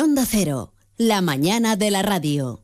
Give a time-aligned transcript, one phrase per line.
[0.00, 2.62] Onda Cero, la mañana de la radio.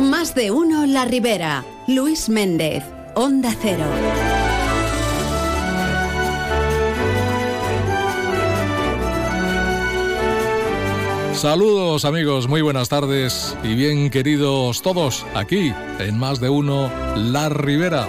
[0.00, 1.64] Más de uno La Ribera.
[1.86, 2.82] Luis Méndez,
[3.14, 4.27] Onda Cero.
[11.38, 17.48] Saludos amigos, muy buenas tardes y bien queridos todos aquí en más de uno La
[17.48, 18.08] Ribera.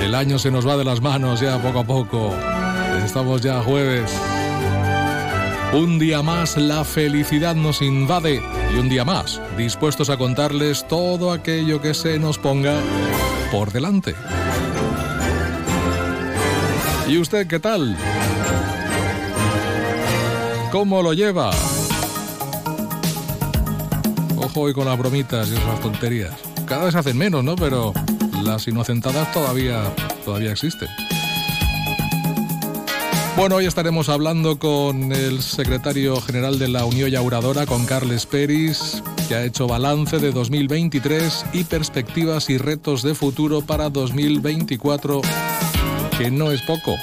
[0.00, 2.34] El año se nos va de las manos ya poco a poco.
[3.04, 4.16] Estamos ya jueves.
[5.72, 8.40] Un día más la felicidad nos invade
[8.72, 12.76] y un día más dispuestos a contarles todo aquello que se nos ponga
[13.50, 14.14] por delante.
[17.08, 17.96] ¿Y usted qué tal?
[20.70, 21.50] ¿Cómo lo lleva?
[24.36, 26.32] Ojo hoy con las bromitas y esas tonterías.
[26.64, 27.56] Cada vez hacen menos, ¿no?
[27.56, 27.92] Pero
[28.44, 29.82] las inocentadas todavía,
[30.24, 30.88] todavía existen.
[33.36, 39.02] Bueno, hoy estaremos hablando con el secretario general de la Unión Yauradora, con Carles Peris,
[39.28, 45.20] que ha hecho balance de 2023 y perspectivas y retos de futuro para 2024,
[46.16, 46.94] que no es poco.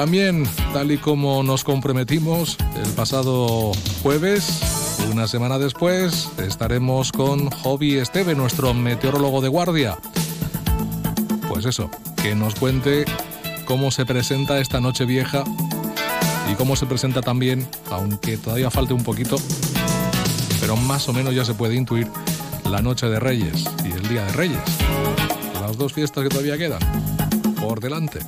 [0.00, 4.62] También, tal y como nos comprometimos el pasado jueves,
[5.12, 9.98] una semana después, estaremos con Hobby Esteve, nuestro meteorólogo de guardia.
[11.50, 11.90] Pues eso,
[12.22, 13.04] que nos cuente
[13.66, 15.44] cómo se presenta esta noche vieja
[16.50, 19.36] y cómo se presenta también, aunque todavía falte un poquito,
[20.62, 22.08] pero más o menos ya se puede intuir
[22.64, 24.62] la noche de Reyes y el Día de Reyes.
[25.60, 26.80] Las dos fiestas que todavía quedan
[27.60, 28.20] por delante.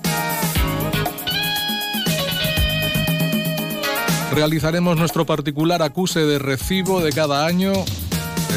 [4.33, 7.73] Realizaremos nuestro particular acuse de recibo de cada año,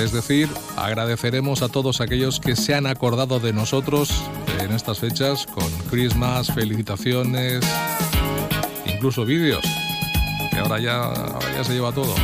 [0.01, 4.09] es decir, agradeceremos a todos aquellos que se han acordado de nosotros
[4.61, 7.59] en estas fechas con Christmas, felicitaciones,
[8.85, 9.65] incluso vídeos,
[10.49, 11.13] que ahora ya,
[11.57, 12.15] ya se lleva todo.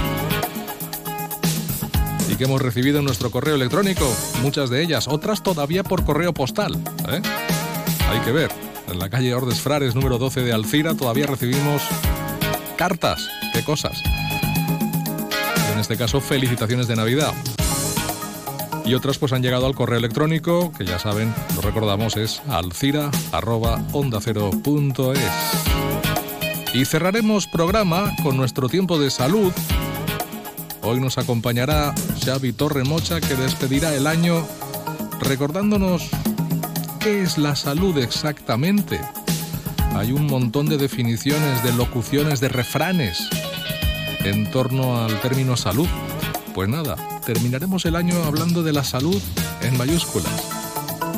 [2.30, 4.10] Y que hemos recibido en nuestro correo electrónico,
[4.42, 6.76] muchas de ellas, otras todavía por correo postal.
[7.10, 7.22] ¿eh?
[8.10, 8.50] Hay que ver,
[8.90, 11.82] en la calle Ordes Frares número 12 de Alcira todavía recibimos
[12.82, 13.30] cartas,
[13.64, 14.04] cosas.
[15.74, 17.34] En este caso, felicitaciones de Navidad.
[18.86, 25.20] Y otras pues han llegado al correo electrónico, que ya saben, lo recordamos, es alcira.ondacero.es.
[26.74, 29.52] Y cerraremos programa con nuestro tiempo de salud.
[30.82, 34.46] Hoy nos acompañará Xavi Torremocha, que despedirá el año
[35.20, 36.10] recordándonos
[37.00, 39.00] qué es la salud exactamente
[39.96, 43.28] hay un montón de definiciones, de locuciones, de refranes
[44.24, 45.88] en torno al término salud.
[46.54, 46.96] Pues nada,
[47.26, 49.22] terminaremos el año hablando de la salud
[49.62, 50.32] en mayúsculas,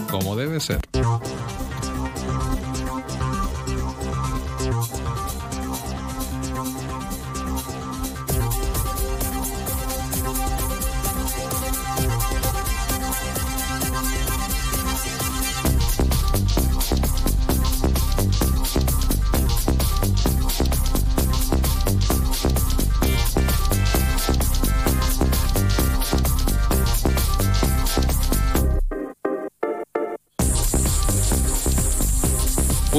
[0.10, 0.80] como debe ser.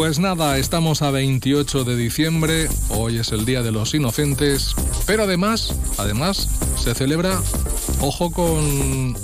[0.04, 4.74] Pues nada, estamos a 28 de diciembre, hoy es el Día de los Inocentes,
[5.06, 7.40] pero además, además, se celebra,
[8.00, 9.16] ojo con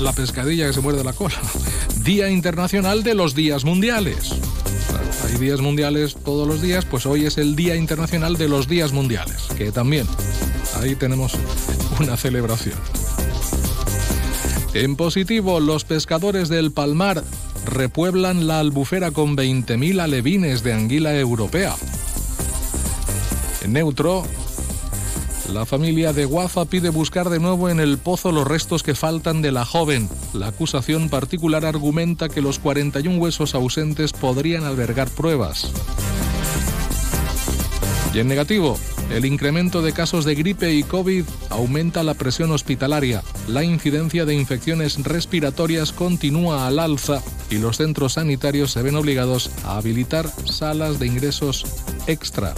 [0.00, 1.36] la pescadilla que se muerde la cola,
[2.02, 4.34] Día Internacional de los Días Mundiales.
[5.24, 8.92] Hay días mundiales todos los días, pues hoy es el Día Internacional de los Días
[8.92, 10.08] Mundiales, que también
[10.80, 11.34] ahí tenemos
[12.00, 12.78] una celebración.
[14.74, 17.22] En positivo, los pescadores del Palmar
[17.66, 21.74] repueblan la albufera con 20.000 alevines de anguila europea.
[23.62, 24.24] En neutro,
[25.52, 29.42] la familia de Guafa pide buscar de nuevo en el pozo los restos que faltan
[29.42, 30.08] de la joven.
[30.32, 35.70] La acusación particular argumenta que los 41 huesos ausentes podrían albergar pruebas.
[38.14, 38.78] Y en negativo,
[39.10, 43.22] el incremento de casos de gripe y COVID aumenta la presión hospitalaria.
[43.46, 47.22] La incidencia de infecciones respiratorias continúa al alza
[47.52, 51.66] y los centros sanitarios se ven obligados a habilitar salas de ingresos
[52.06, 52.54] extra.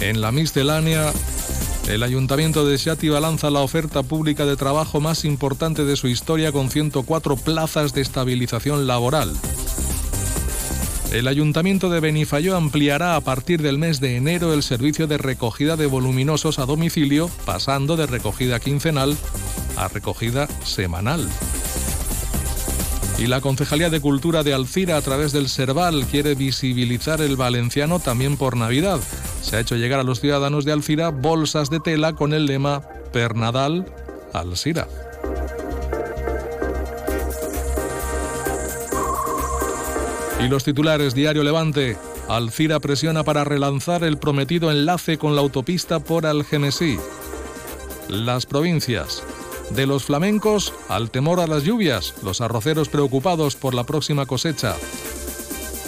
[0.00, 1.12] En la miscelánea,
[1.86, 6.50] El ayuntamiento de Xativa lanza la oferta pública de trabajo más importante de su historia
[6.50, 9.32] con 104 plazas de estabilización laboral.
[11.12, 15.76] El ayuntamiento de Benifayó ampliará a partir del mes de enero el servicio de recogida
[15.76, 19.16] de voluminosos a domicilio, pasando de recogida quincenal
[19.76, 21.26] a recogida semanal.
[23.18, 27.98] Y la Concejalía de Cultura de Alcira a través del Serval quiere visibilizar el valenciano
[27.98, 29.00] también por Navidad.
[29.40, 32.82] Se ha hecho llegar a los ciudadanos de Alcira bolsas de tela con el lema
[33.12, 33.86] Pernadal
[34.34, 34.86] Alcira.
[40.38, 41.96] Y los titulares Diario Levante.
[42.28, 46.98] Alcira presiona para relanzar el prometido enlace con la autopista por Algemesí.
[48.08, 49.22] Las provincias.
[49.70, 54.76] De los flamencos al temor a las lluvias, los arroceros preocupados por la próxima cosecha.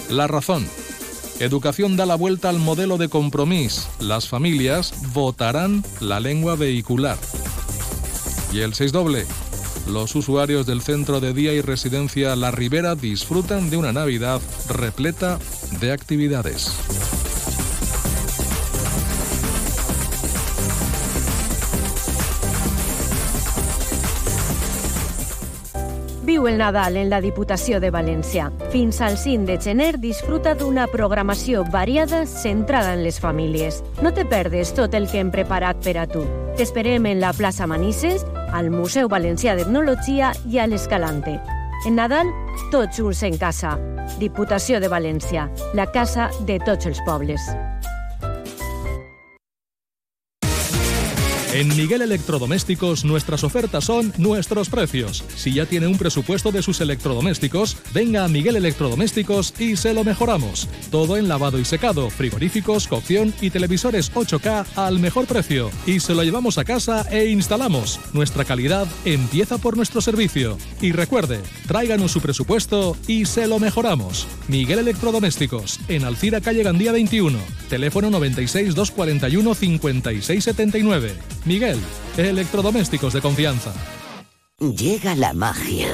[0.08, 0.66] La razón.
[1.40, 3.88] Educación da la vuelta al modelo de compromiso.
[4.00, 7.18] Las familias votarán la lengua vehicular.
[8.52, 9.26] Y el 6 doble.
[9.88, 15.38] Los usuarios del centro de día y residencia La Ribera disfrutan de una Navidad repleta
[15.80, 16.72] de actividades.
[26.28, 28.50] Viu el Nadal en la Diputació de València.
[28.68, 33.78] Fins al 5 de gener disfruta d'una programació variada centrada en les famílies.
[34.04, 36.26] No te perdes tot el que hem preparat per a tu.
[36.58, 41.38] T'esperem en la plaça Manises, al Museu Valencià d'Etnologia i a l'Escalante.
[41.88, 42.28] En Nadal,
[42.68, 43.78] tots junts en casa.
[44.20, 47.40] Diputació de València, la casa de tots els pobles.
[51.54, 55.24] En Miguel Electrodomésticos nuestras ofertas son nuestros precios.
[55.34, 60.04] Si ya tiene un presupuesto de sus electrodomésticos, venga a Miguel Electrodomésticos y se lo
[60.04, 60.68] mejoramos.
[60.90, 65.70] Todo en lavado y secado, frigoríficos, cocción y televisores 8K al mejor precio.
[65.86, 67.98] Y se lo llevamos a casa e instalamos.
[68.12, 70.58] Nuestra calidad empieza por nuestro servicio.
[70.82, 74.26] Y recuerde, tráiganos su presupuesto y se lo mejoramos.
[74.48, 77.38] Miguel Electrodomésticos, en Alcira Calle Gandía 21,
[77.70, 81.37] teléfono 96 241 5679.
[81.48, 81.80] Miguel,
[82.16, 83.72] electrodomésticos de confianza.
[84.60, 85.88] Llega la magia.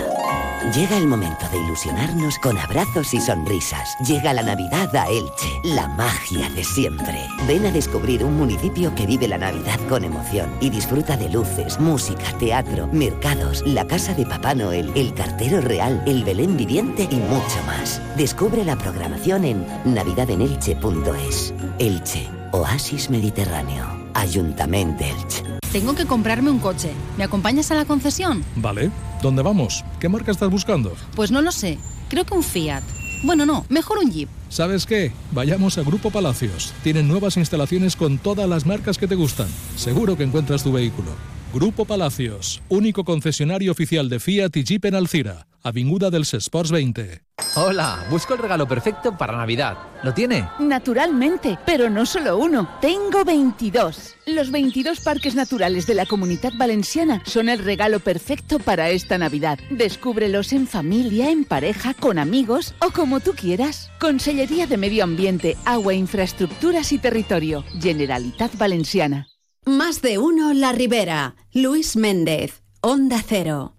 [0.75, 3.95] Llega el momento de ilusionarnos con abrazos y sonrisas.
[4.07, 7.29] Llega la Navidad a Elche, la magia de siempre.
[7.47, 11.79] Ven a descubrir un municipio que vive la Navidad con emoción y disfruta de luces,
[11.79, 17.17] música, teatro, mercados, la casa de Papá Noel, el cartero real, el Belén viviente y
[17.17, 18.01] mucho más.
[18.17, 21.55] Descubre la programación en navidadenelche.es.
[21.79, 24.04] Elche, oasis mediterráneo.
[24.15, 25.43] Ayuntamiento Elche.
[25.73, 26.93] Tengo que comprarme un coche.
[27.19, 28.45] ¿Me acompañas a la concesión?
[28.57, 28.91] Vale.
[29.21, 29.85] ¿Dónde vamos?
[29.99, 30.95] ¿Qué marca estás buscando?
[31.17, 31.79] Pues no lo sé.
[32.09, 32.83] Creo que un Fiat.
[33.25, 34.29] Bueno, no, mejor un Jeep.
[34.49, 35.13] ¿Sabes qué?
[35.33, 36.73] Vayamos a Grupo Palacios.
[36.83, 39.49] Tienen nuevas instalaciones con todas las marcas que te gustan.
[39.77, 41.11] Seguro que encuentras tu vehículo.
[41.55, 47.23] Grupo Palacios, único concesionario oficial de Fiat y Jeep en Alcira, Avinguda del Sports 20.
[47.55, 49.79] Hola, busco el regalo perfecto para Navidad.
[50.03, 50.49] ¿Lo tiene?
[50.59, 52.69] Naturalmente, pero no solo uno.
[52.81, 54.17] Tengo 22.
[54.27, 59.61] Los 22 parques naturales de la Comunidad Valenciana son el regalo perfecto para esta Navidad.
[59.71, 63.93] Descúbrelos en familia, en pareja, con amigos o como tú quieras.
[64.01, 67.65] Consellería de Medio Ambiente, Agua, Infraestructuras y Territorio.
[67.81, 69.29] Generalitat Valenciana.
[69.67, 71.37] Más de uno La Ribera.
[71.55, 72.63] Luis Méndez.
[72.83, 73.73] Onda Cero.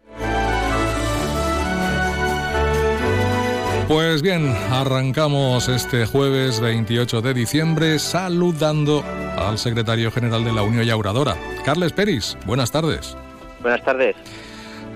[3.88, 9.04] Pues bien, arrancamos este jueves 28 de diciembre saludando
[9.38, 12.36] al secretario general de la Unión Yauradora, Carles Peris.
[12.48, 13.16] Buenas tardes.
[13.62, 14.16] Buenas tardes.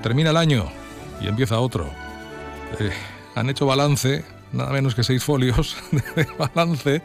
[0.02, 0.66] Termina el año
[1.22, 1.88] y empieza otro.
[2.80, 2.90] Eh,
[3.36, 7.04] han hecho balance, nada menos que seis folios de balance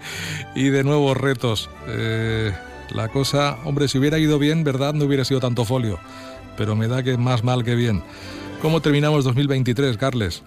[0.55, 1.69] y de nuevos retos.
[1.87, 2.55] Eh,
[2.93, 4.95] la cosa, hombre, si hubiera ido bien, ¿verdad?
[4.95, 5.99] No hubiera sido tanto folio.
[6.57, 8.03] Pero me da que más mal que bien.
[8.63, 10.45] ¿Cómo terminamos 2023, Carles?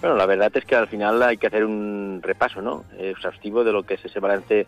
[0.00, 2.84] Bueno, la verdad es que al final hay que hacer un repaso, ¿no?
[2.98, 4.66] Exhaustivo de lo que es ese balance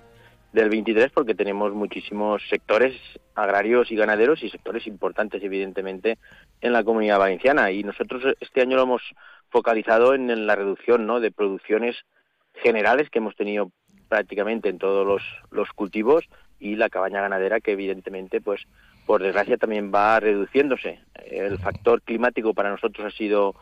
[0.55, 2.95] del 23 porque tenemos muchísimos sectores
[3.35, 6.19] agrarios y ganaderos y sectores importantes evidentemente
[6.61, 9.03] en la comunidad valenciana y nosotros este año lo hemos
[9.51, 11.19] focalizado en, la reducción ¿no?
[11.19, 11.97] de producciones
[12.55, 13.73] generales que hemos tenido
[14.09, 16.25] prácticamente en todos los, los cultivos
[16.65, 18.63] y la cabaña ganadera que evidentemente pues
[19.05, 23.55] por desgracia también va reduciéndose el factor climático para nosotros ha sido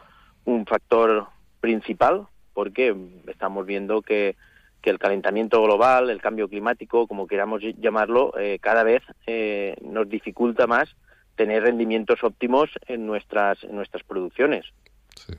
[0.44, 1.26] un factor
[1.60, 2.94] principal porque
[3.26, 4.36] estamos viendo que,
[4.82, 10.66] el calentamiento global, el cambio climático, como queramos llamarlo, eh, cada vez eh, nos dificulta
[10.66, 10.88] más
[11.36, 14.66] tener rendimientos óptimos en nuestras, en nuestras producciones.
[15.14, 15.34] Sí.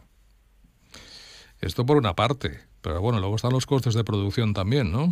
[1.59, 5.09] Esto por una parte, pero bueno, luego están los costes de producción también, ¿no?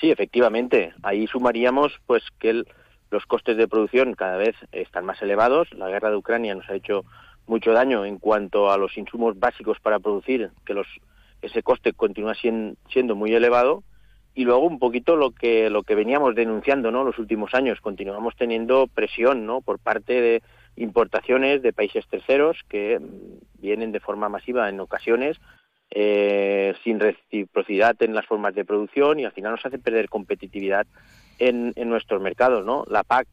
[0.00, 0.94] Sí, efectivamente.
[1.02, 2.64] Ahí sumaríamos pues que
[3.10, 5.72] los costes de producción cada vez están más elevados.
[5.74, 7.04] La guerra de Ucrania nos ha hecho
[7.46, 10.86] mucho daño en cuanto a los insumos básicos para producir, que los,
[11.42, 13.82] ese coste continúa siendo muy elevado.
[14.32, 17.04] Y luego un poquito lo que, lo que veníamos denunciando ¿no?
[17.04, 19.60] los últimos años, continuamos teniendo presión ¿no?
[19.60, 20.42] por parte de
[20.76, 25.36] importaciones de países terceros que mm, vienen de forma masiva en ocasiones
[25.90, 30.86] eh, sin reciprocidad en las formas de producción y al final nos hace perder competitividad
[31.38, 32.84] en, en nuestros mercados, ¿no?
[32.88, 33.26] La PAC,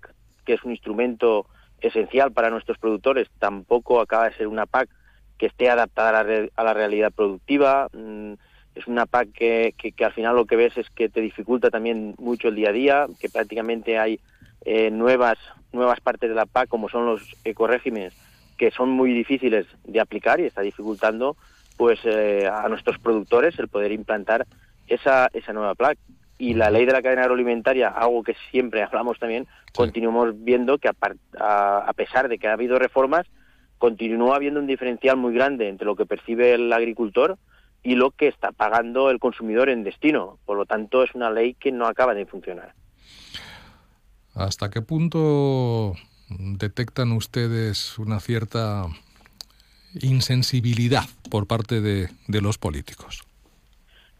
[0.45, 1.45] que es un instrumento
[1.81, 4.89] esencial para nuestros productores, tampoco acaba de ser una PAC
[5.37, 6.19] que esté adaptada
[6.55, 7.87] a la, realidad productiva.
[7.93, 8.33] Mm,
[8.75, 12.15] es una PAC que, que, al final lo que ves es que te dificulta también
[12.17, 14.19] mucho el día a día, que prácticamente hay
[14.65, 15.37] eh, nuevas,
[15.71, 18.13] nuevas partes de la PAC, como son los ecoregímenes,
[18.57, 21.37] que son muy difíciles de aplicar y está dificultando
[21.77, 24.45] pues eh, a nuestros productores el poder implantar
[24.87, 25.97] esa, esa nueva PAC
[26.37, 30.89] y la ley de la cadena agroalimentaria, algo que siempre hablamos también, continuamos viendo que
[30.89, 33.25] a, pesar de que ha habido reformas,
[33.77, 37.37] continúa habiendo un diferencial muy grande entre lo que percibe el agricultor
[37.83, 40.37] y lo que está pagando el consumidor en destino.
[40.45, 42.73] Por lo tanto, es una ley que no acaba de funcionar.
[44.33, 45.93] ¿Hasta qué punto
[46.29, 48.87] detectan ustedes una cierta
[50.01, 53.27] insensibilidad por parte de los políticos?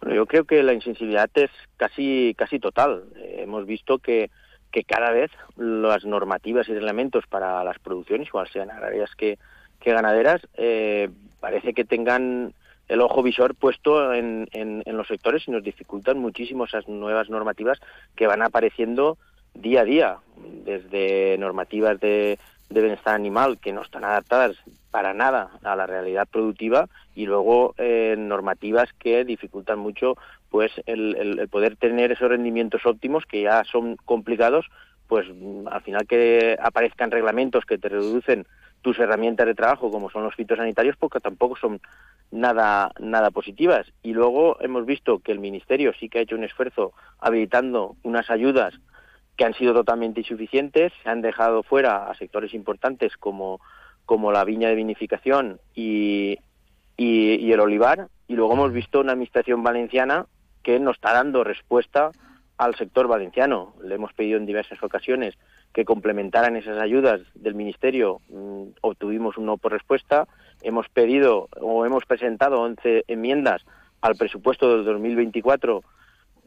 [0.01, 3.03] Bueno, yo creo que la insensibilidad es casi, casi total.
[3.15, 4.29] Eh, hemos visto que,
[4.71, 9.37] que cada vez las normativas y reglamentos para las producciones, igual sean agrarias que,
[9.83, 12.53] ganaderas, eh, parece que tengan
[12.89, 17.79] el ojo visor puesto en, en, los sectores y nos dificultan muchísimo esas nuevas normativas
[18.15, 19.17] que van apareciendo
[19.53, 20.17] día a día,
[20.65, 22.37] desde normativas de,
[22.69, 24.55] de bienestar animal que no están adaptadas
[24.91, 30.17] para nada a la realidad productiva y luego eh, normativas que dificultan mucho
[30.49, 34.65] pues el, poder tener esos rendimientos óptimos que ya son complicados
[35.07, 35.25] pues
[35.71, 38.45] al final que aparezcan reglamentos que te reducen
[38.81, 41.79] tus herramientas de trabajo como son los fitosanitarios porque tampoco son
[42.31, 43.87] nada nada positivas.
[44.03, 48.29] Y luego hemos visto que el ministerio sí que ha hecho un esfuerzo habilitando unas
[48.29, 48.73] ayudas
[49.37, 53.61] que han sido totalmente insuficientes, se han dejado fuera a sectores importantes como,
[54.05, 56.39] como la viña de vinificación y,
[56.97, 60.25] y, el olivar, y luego hemos visto una administración valenciana
[60.63, 62.11] que no está dando respuesta
[62.57, 63.75] al sector valenciano.
[63.83, 65.35] Le hemos pedido en diversas ocasiones
[65.71, 70.27] que complementaran esas ayudas del Ministerio, mm, obtuvimos un no por respuesta.
[70.63, 73.63] Hemos pedido o hemos presentado 11 enmiendas
[74.01, 75.83] al presupuesto del 2024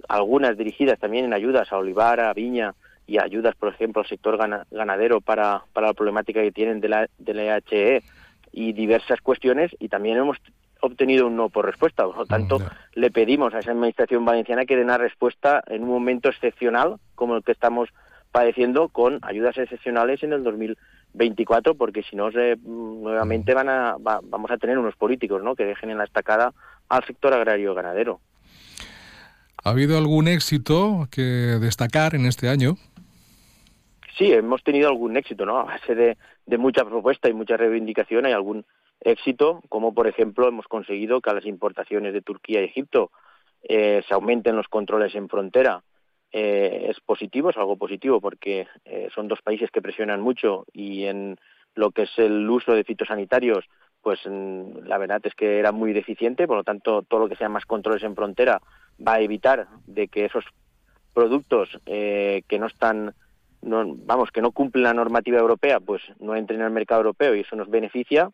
[0.08, 2.74] algunas dirigidas también en ayudas a olivar, a viña
[3.06, 4.38] y ayudas, por ejemplo, al sector
[4.70, 8.02] ganadero para, para la problemática que tienen de la, de la EHE
[8.52, 10.38] y diversas cuestiones y también hemos
[10.80, 12.04] obtenido un no por respuesta.
[12.04, 12.58] Por lo tanto,
[12.94, 17.36] le pedimos a esa Administración valenciana que dé una respuesta en un momento excepcional como
[17.36, 17.88] el que estamos
[18.32, 24.56] padeciendo con ayudas excepcionales en el 2024 porque si no nuevamente van a, vamos a
[24.56, 25.56] tener unos políticos ¿no?
[25.56, 26.52] que dejen en la estacada
[26.88, 28.20] al sector agrario ganadero.
[29.62, 31.22] ¿Ha habido algún éxito que
[31.60, 32.76] destacar en este año?
[34.16, 35.58] Sí, hemos tenido algún éxito, ¿no?
[35.58, 38.64] A base de, de mucha propuesta y mucha reivindicación hay algún
[39.00, 43.10] éxito, como por ejemplo hemos conseguido que a las importaciones de Turquía y Egipto
[43.62, 45.82] eh, se aumenten los controles en frontera.
[46.32, 51.04] Eh, es positivo, es algo positivo, porque eh, son dos países que presionan mucho y
[51.04, 51.38] en
[51.74, 53.64] lo que es el uso de fitosanitarios,
[54.02, 57.36] pues mm, la verdad es que era muy deficiente, por lo tanto todo lo que
[57.36, 58.60] sea más controles en frontera
[59.06, 60.44] va a evitar de que esos
[61.14, 63.14] productos eh, que no están
[63.62, 67.40] no, vamos que no cumplen la normativa europea pues no entren al mercado europeo y
[67.40, 68.30] eso nos beneficia.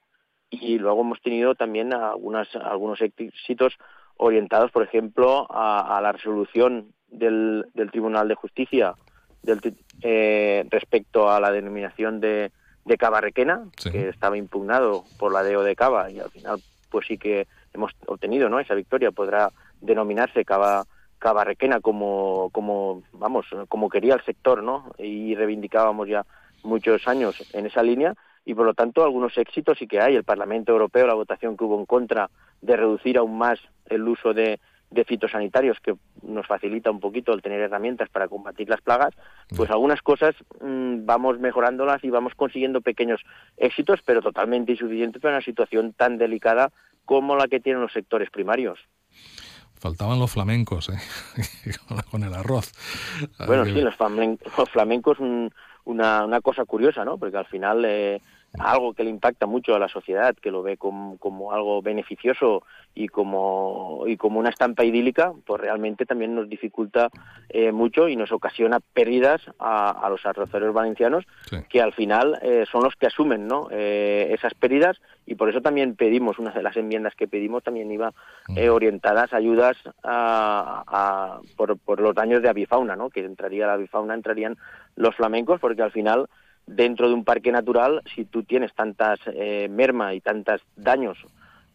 [0.49, 3.77] Y luego hemos tenido también algunas algunos éxitos
[4.17, 8.95] orientados por ejemplo a, la resolución del, del, Tribunal de Justicia
[9.43, 9.61] del,
[10.03, 12.53] eh, respecto a la denominación de,
[12.87, 17.07] de Cava Requena que estaba impugnado por la DEO de Cava y al final pues
[17.07, 19.51] sí que hemos obtenido no esa victoria podrá
[19.81, 20.87] denominarse Cava,
[21.19, 24.93] Cabarrequena como, como, vamos, como quería el sector, ¿no?
[24.99, 26.27] Y reivindicábamos ya
[26.63, 28.15] muchos años en esa línea
[28.45, 30.15] y por lo tanto algunos éxitos sí que hay.
[30.15, 34.35] El Parlamento Europeo, la votación que hubo en contra de reducir aún más el uso
[34.35, 39.15] de, de fitosanitarios que nos facilita un poquito el tener herramientas para combatir las plagas,
[39.57, 43.21] pues algunas cosas mm, vamos mejorándolas y vamos consiguiendo pequeños
[43.57, 46.73] éxitos, pero totalmente insuficientes para una situación tan delicada
[47.05, 48.79] como la que tienen los sectores primarios.
[49.79, 50.99] Faltaban los flamencos, ¿eh?
[52.11, 52.73] con el arroz.
[53.47, 53.95] Bueno, sí, los,
[54.71, 55.19] flamencos,
[55.85, 57.19] una, una cosa curiosa, ¿no?
[57.19, 58.21] Porque al final eh,
[58.59, 62.63] algo que le impacta mucho a la sociedad, que lo ve como, algo beneficioso
[62.95, 67.11] y como, y como una estampa idílica, pues realmente también nos dificulta
[67.49, 71.25] eh, mucho y nos ocasiona pérdidas a, los arroceros valencianos,
[71.69, 73.69] que al final eh, son los que asumen ¿no?
[73.71, 77.91] Eh, esas pérdidas y por eso también pedimos, una de las enmiendas que pedimos también
[77.91, 78.13] iba
[78.71, 83.11] orientadas ayudas a, por, por, los daños de avifauna, ¿no?
[83.11, 84.57] que entraría la avifauna, entrarían
[84.95, 86.29] los flamencos, porque al final
[86.67, 91.17] dentro de un parque natural, si tú tienes tantas eh, merma y tantos daños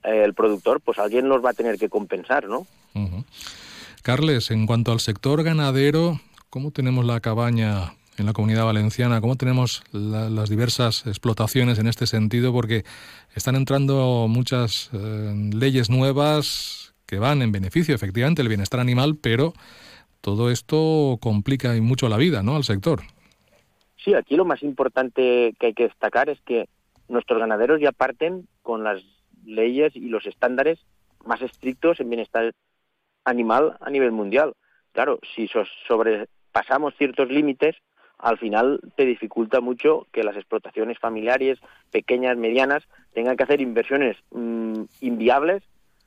[0.03, 2.67] eh, el productor, pues alguien los va a tener que compensar, ¿no?
[4.03, 6.19] Carles, en cuanto al sector ganadero,
[6.49, 9.21] ¿cómo tenemos la cabaña en la comunidad valenciana?
[9.21, 12.51] ¿Cómo tenemos las diversas explotaciones en este sentido?
[12.51, 12.83] Porque
[13.35, 19.53] están entrando muchas eh, leyes nuevas que van en beneficio, efectivamente, del bienestar animal, pero
[20.21, 22.55] todo esto complica y mucho la vida, ¿no?
[22.55, 23.01] Al sector.
[24.03, 26.67] Sí, aquí lo más importante que hay que destacar es que
[27.07, 29.01] nuestros ganaderos ya parten con las
[29.45, 30.79] leyes y los estándares
[31.25, 32.53] más estrictos en bienestar
[33.25, 34.53] animal a nivel mundial.
[34.91, 35.49] Claro, si
[35.87, 37.75] sobrepasamos ciertos límites,
[38.17, 41.59] al final te dificulta mucho que las explotaciones familiares,
[41.91, 45.63] pequeñas, medianas, tengan que hacer inversiones mm, inviables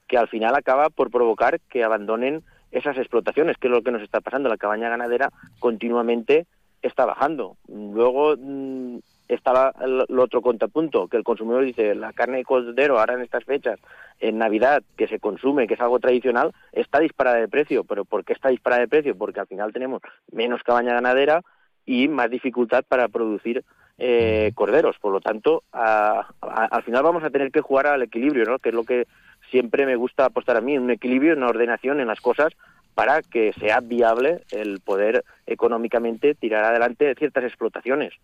[0.07, 4.03] que al final acaba por provocar que abandonen esas explotaciones, que es lo que nos
[4.03, 4.49] está pasando.
[4.49, 6.47] La cabaña ganadera continuamente
[6.87, 7.57] está bajando.
[7.69, 8.99] Luego mm,
[9.29, 13.45] estaba el, otro contrapunto, que el consumidor dice, la carne de cordero ahora en estas
[13.45, 13.81] fechas,
[14.21, 17.85] en Navidad, que se consume, que es algo tradicional, está disparada de precio.
[17.85, 19.17] ¿Pero por qué está disparada de precio?
[19.17, 21.43] Porque al final tenemos menos cabaña ganadera
[21.87, 23.65] y más dificultad para producir
[23.99, 24.97] eh, corderos.
[24.99, 28.59] Por lo tanto, al final vamos a tener que jugar al equilibrio, ¿no?
[28.59, 29.07] que es lo que
[29.51, 32.53] siempre me gusta apostar a mí, un equilibrio, una ordenación en las cosas
[32.95, 38.15] para que sea viable el poder económicamente tirar adelante ciertas explotaciones.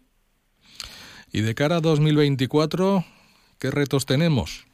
[1.33, 3.05] Y de cara a 2024,
[3.59, 4.67] ¿qué retos tenemos?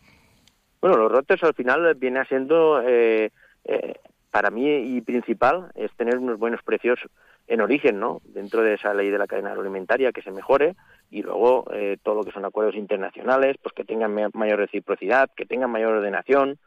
[0.81, 3.31] Bueno, los retos al final viene siendo, eh,
[3.65, 3.95] eh,
[4.31, 6.99] para mí y principal, es tener unos buenos precios
[7.47, 8.21] en origen, ¿no?
[8.25, 10.75] Dentro de esa ley de la cadena alimentaria que se mejore
[11.11, 15.47] y luego eh, todo lo que son acuerdos internacionales, pues que tengan mayor reciprocidad, que
[15.47, 16.59] tengan mayor ordenación,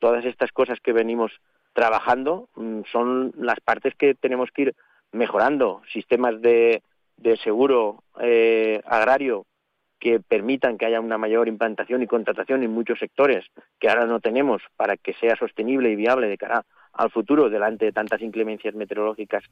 [0.00, 1.30] todas estas cosas que venimos
[1.76, 4.74] trabajando mm, son las partes que tenemos que ir
[5.12, 6.82] mejorando, sistemas de,
[7.44, 9.44] seguro eh, agrario
[10.00, 13.44] que permitan que haya una mayor implantación y contratación en muchos sectores
[13.78, 17.84] que ahora no tenemos para que sea sostenible y viable de cara al futuro delante
[17.84, 19.44] de tantas inclemencias meteorológicas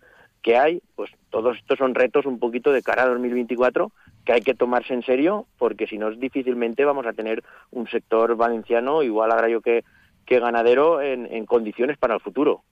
[0.42, 3.92] que hay, pues todos estos son retos un poquito de cara a 2024
[4.24, 8.34] que hay que tomarse en serio porque si no difícilmente vamos a tener un sector
[8.34, 9.84] valenciano igual agrario que
[10.24, 12.62] que ganadero en, condiciones para el futuro.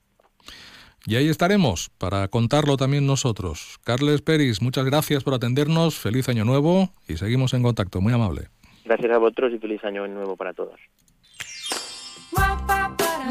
[1.04, 3.78] Y ahí estaremos para contarlo también nosotros.
[3.84, 8.48] Carles Peris, muchas gracias por atendernos, feliz año nuevo y seguimos en contacto, muy amable.
[8.84, 10.78] Gracias a vosotros y feliz año nuevo para todos.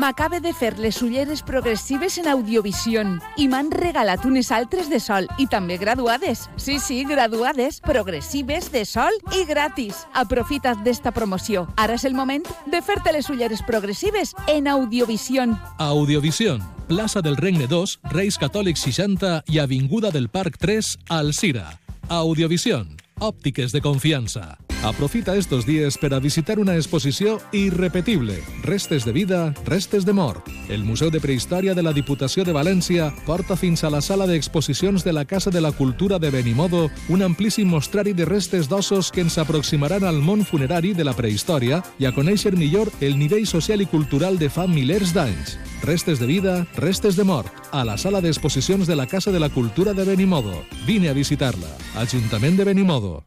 [0.02, 5.28] M'acabe de fer les ulleres progressives en Audiovision i m'han regalat unes altres de sol
[5.38, 6.48] i també graduades.
[6.58, 10.08] Sí, sí, graduades, progressives, de sol i gratis.
[10.18, 11.68] Aprofita't d'esta promoció.
[11.78, 15.54] Ara és el moment de fer-te les ulleres progressives en Audiovision.
[15.78, 21.68] Audiovision, plaça del Regne 2, Reis Catòlics 60 i Avinguda del Parc 3, Alcira.
[22.10, 24.58] Audiovision, òptiques de confiança.
[24.84, 30.48] Aprofita estos días para visitar una exposición irrepetible, Restes de vida, restes de mort.
[30.70, 34.36] El Museo de Prehistoria de la Diputación de Valencia porta fins a la sala de
[34.36, 39.12] exposiciones de la Casa de la Cultura de Benimodo un amplíssim mostrari de restes d'ossos
[39.12, 43.46] que ens aproximaran al món funerari de la prehistòria i a conèixer millor el nivell
[43.46, 45.60] social i cultural de fa milers d'anys.
[45.86, 49.50] Restes de vida, restes de mort, a la sala d'exposicions de la Casa de la
[49.50, 50.66] Cultura de Benimodo.
[50.88, 51.70] Vine a visitar-la.
[52.02, 53.22] Ajuntament de Benimodo.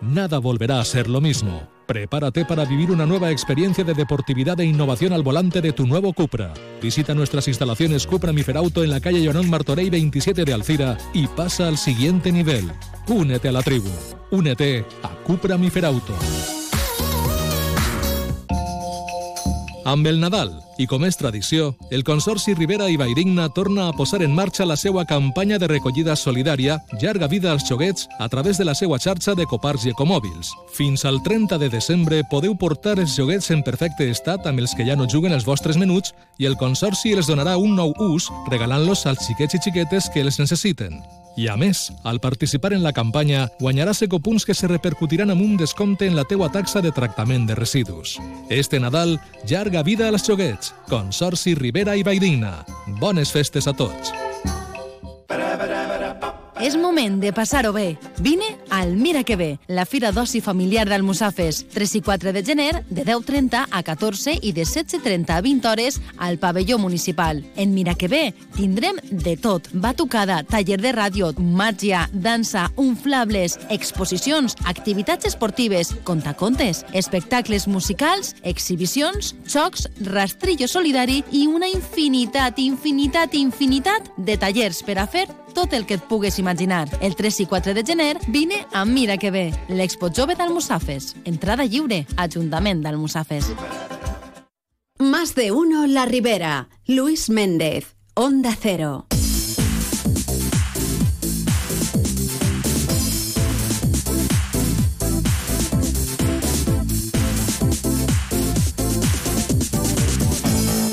[0.00, 1.68] Nada volverá a ser lo mismo.
[1.86, 6.12] Prepárate para vivir una nueva experiencia de deportividad e innovación al volante de tu nuevo
[6.12, 6.52] Cupra.
[6.82, 11.66] Visita nuestras instalaciones Cupra Miferauto en la calle Joanón Martorey 27 de Alcira y pasa
[11.66, 12.70] al siguiente nivel.
[13.06, 13.90] Únete a la tribu.
[14.30, 16.12] Únete a Cupra Miferauto.
[19.88, 24.18] Amb el Nadal, i com és tradició, el Consorci Rivera i Vaidigna torna a posar
[24.20, 28.66] en marxa la seva campanya de recollida solidària Llarga vida als xoguets a través de
[28.68, 30.50] la seva xarxa de Copars i Ecomòbils.
[30.76, 34.84] Fins al 30 de desembre podeu portar els joguets en perfecte estat amb els que
[34.84, 39.06] ja no juguen els vostres menuts i el Consorci els donarà un nou ús regalant-los
[39.08, 41.00] als xiquets i xiquetes que els necessiten.
[41.38, 45.54] I a més, al participar en la campanya, guanyaràs ecopunts que se repercutiran amb un
[45.60, 48.16] descompte en la teua taxa de tractament de residus.
[48.50, 50.74] Este Nadal, llarga vida als joguets.
[50.90, 52.64] Consorci Rivera i Valldigna.
[52.98, 54.10] Bones festes a tots.
[56.58, 57.96] És moment de passar-ho bé.
[58.18, 61.60] Vine al Mira que bé, la fira d'oci familiar d'Almussafes.
[61.70, 66.00] 3 i 4 de gener, de 10.30 a 14 i de 16.30 a 20 hores
[66.16, 67.44] al pavelló municipal.
[67.54, 69.70] En Mira que bé tindrem de tot.
[69.72, 79.86] Batucada, taller de ràdio, màgia, dansa, unflables, exposicions, activitats esportives, contacontes, espectacles musicals, exhibicions, xocs,
[80.10, 85.94] rastrillo solidari i una infinitat, infinitat, infinitat de tallers per a fer tot el que
[85.98, 86.88] et pugues imaginar.
[87.00, 91.14] El 3 i 4 de gener vine a Mira que bé, l'Expo Jove d'Almussafes.
[91.24, 93.52] Entrada lliure, Ajuntament d'Almussafes.
[94.98, 96.68] Más de uno La Ribera.
[96.86, 99.06] Luis Méndez, Onda Cero.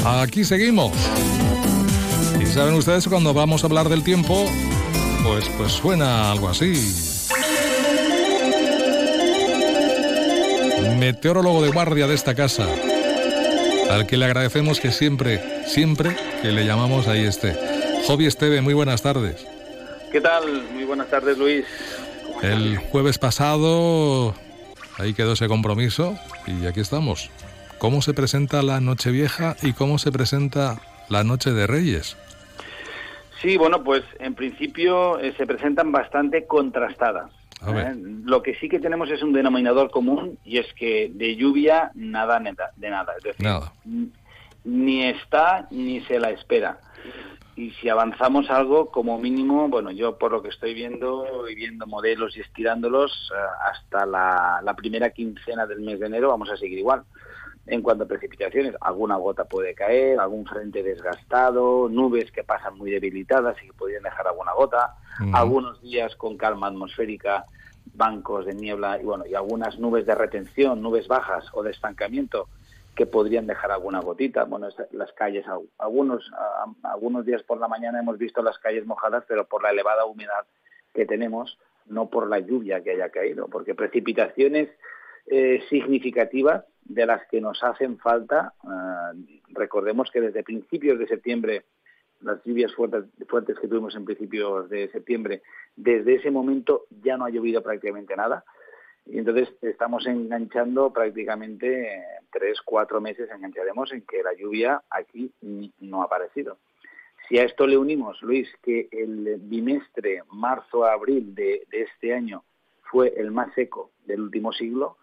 [0.05, 0.91] Aquí seguimos.
[2.55, 4.49] Saben ustedes cuando vamos a hablar del tiempo,
[5.25, 6.71] pues, pues suena algo así.
[10.97, 12.65] Meteorólogo de guardia de esta casa,
[13.91, 17.57] al que le agradecemos que siempre, siempre que le llamamos ahí esté.
[18.07, 19.45] Jovi Esteve, muy buenas tardes.
[20.09, 20.63] ¿Qué tal?
[20.71, 21.65] Muy buenas tardes, Luis.
[22.41, 24.33] El jueves pasado
[24.97, 27.29] ahí quedó ese compromiso y aquí estamos.
[27.79, 32.15] ¿Cómo se presenta la Nochevieja y cómo se presenta la Noche de Reyes?
[33.45, 37.31] Sí, bueno, pues en principio eh, se presentan bastante contrastadas.
[37.67, 37.93] ¿eh?
[38.23, 42.39] Lo que sí que tenemos es un denominador común y es que de lluvia nada
[42.39, 43.13] de nada.
[43.15, 43.71] Es decir, Nada.
[44.63, 46.79] ni está ni se la espera.
[47.55, 51.85] Y si avanzamos algo, como mínimo, bueno, yo por lo que estoy viendo y viendo
[51.85, 53.37] modelos y estirándolos, eh,
[53.71, 57.03] hasta la, la primera quincena del mes de enero vamos a seguir igual.
[57.67, 62.91] En cuanto a precipitaciones, alguna gota puede caer, algún frente desgastado, nubes que pasan muy
[62.91, 64.93] debilitadas y que podrían dejar alguna gota,
[65.33, 67.45] algunos días con calma atmosférica,
[67.93, 72.49] bancos de niebla y bueno, y algunas nubes de retención, nubes bajas o de estancamiento
[72.95, 74.43] que podrían dejar alguna gotita.
[74.45, 78.85] Bueno, las calles, al- algunos, a- algunos días por la mañana hemos visto las calles
[78.85, 80.45] mojadas, pero por la elevada humedad
[80.93, 84.69] que tenemos, no por la lluvia que haya caído, porque precipitaciones
[85.27, 88.53] eh, significativas de las que nos hacen falta.
[88.63, 91.65] eh, recordemos que desde principios de septiembre,
[92.21, 95.41] las lluvias fuertes, fuertes que tuvimos en principios de septiembre,
[95.75, 98.43] desde ese momento ya no ha llovido prácticamente nada.
[99.05, 105.31] Y entonces estamos enganchando prácticamente eh, tres, cuatro meses engancharemos en que la lluvia aquí
[105.79, 106.57] no ha aparecido.
[107.27, 112.43] Si a esto le unimos, Luis, que el bimestre marzo-abril de este año
[112.83, 114.97] fue el más seco del último siglo,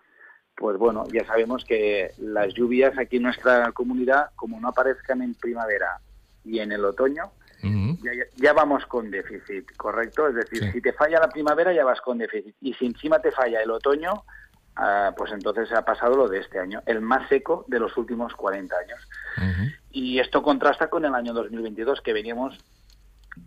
[0.56, 5.34] pues bueno, ya sabemos que las lluvias aquí en nuestra comunidad, como no aparezcan en
[5.34, 5.98] primavera
[6.44, 7.32] y en el otoño,
[8.02, 10.26] ya, ya vamos con déficit, ¿correcto?
[10.28, 10.72] Es decir, Sí.
[10.72, 12.56] si te falla la primavera ya vas con déficit.
[12.60, 14.24] Y si encima te falla el otoño,
[14.74, 18.34] ah, pues entonces ha pasado lo de este año, el más seco de los últimos
[18.34, 19.00] 40 años.
[19.92, 22.58] Y esto contrasta con el año 2022, que veníamos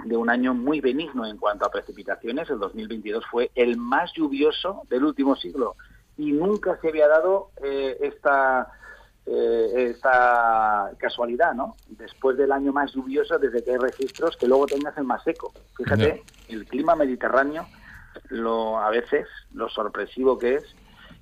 [0.05, 2.49] de un año muy benigno en cuanto a precipitaciones.
[2.49, 5.75] El 2022 fue el más lluvioso del último siglo
[6.17, 8.71] y nunca se había dado eh, esta,
[9.25, 11.75] eh, esta casualidad, ¿no?
[11.87, 15.53] Después del año más lluvioso, desde que hay registros, que luego tengas el más seco.
[15.75, 17.67] Fíjate, el clima mediterráneo,
[18.29, 20.75] lo a veces, lo sorpresivo que es,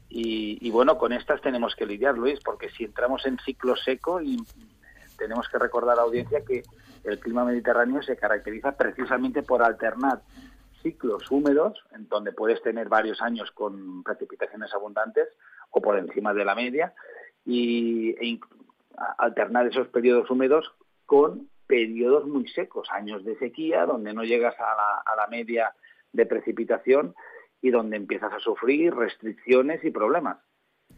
[0.10, 4.21] y, y bueno, con estas tenemos que lidiar, Luis, porque si entramos en ciclo seco
[4.21, 4.38] y
[5.17, 6.63] tenemos que recordar a la audiencia que
[7.03, 10.21] el clima mediterráneo se caracteriza precisamente por alternar
[10.83, 15.29] ciclos húmedos, en donde puedes tener varios años con precipitaciones abundantes
[15.71, 16.93] o por encima de la media,
[17.45, 18.39] y e
[19.17, 20.71] alternar esos periodos húmedos
[21.05, 25.73] con periodos muy secos, años de sequía, donde no llegas a la, a la media
[26.11, 27.15] de precipitación
[27.61, 30.37] y donde empiezas a sufrir restricciones y problemas.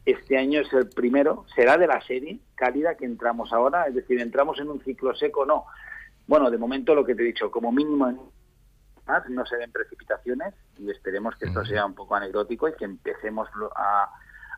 [0.05, 4.19] Este año es el primero, será de la serie cálida que entramos ahora, es decir,
[4.19, 5.65] entramos en un ciclo seco, no.
[6.27, 8.31] Bueno, de momento lo que te he dicho, como mínimo
[9.07, 12.85] más no se den precipitaciones y esperemos que esto sea un poco anecdótico y que
[12.85, 14.09] empecemos a,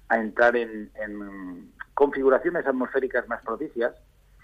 [0.10, 3.94] a entrar en, en configuraciones atmosféricas más propicias.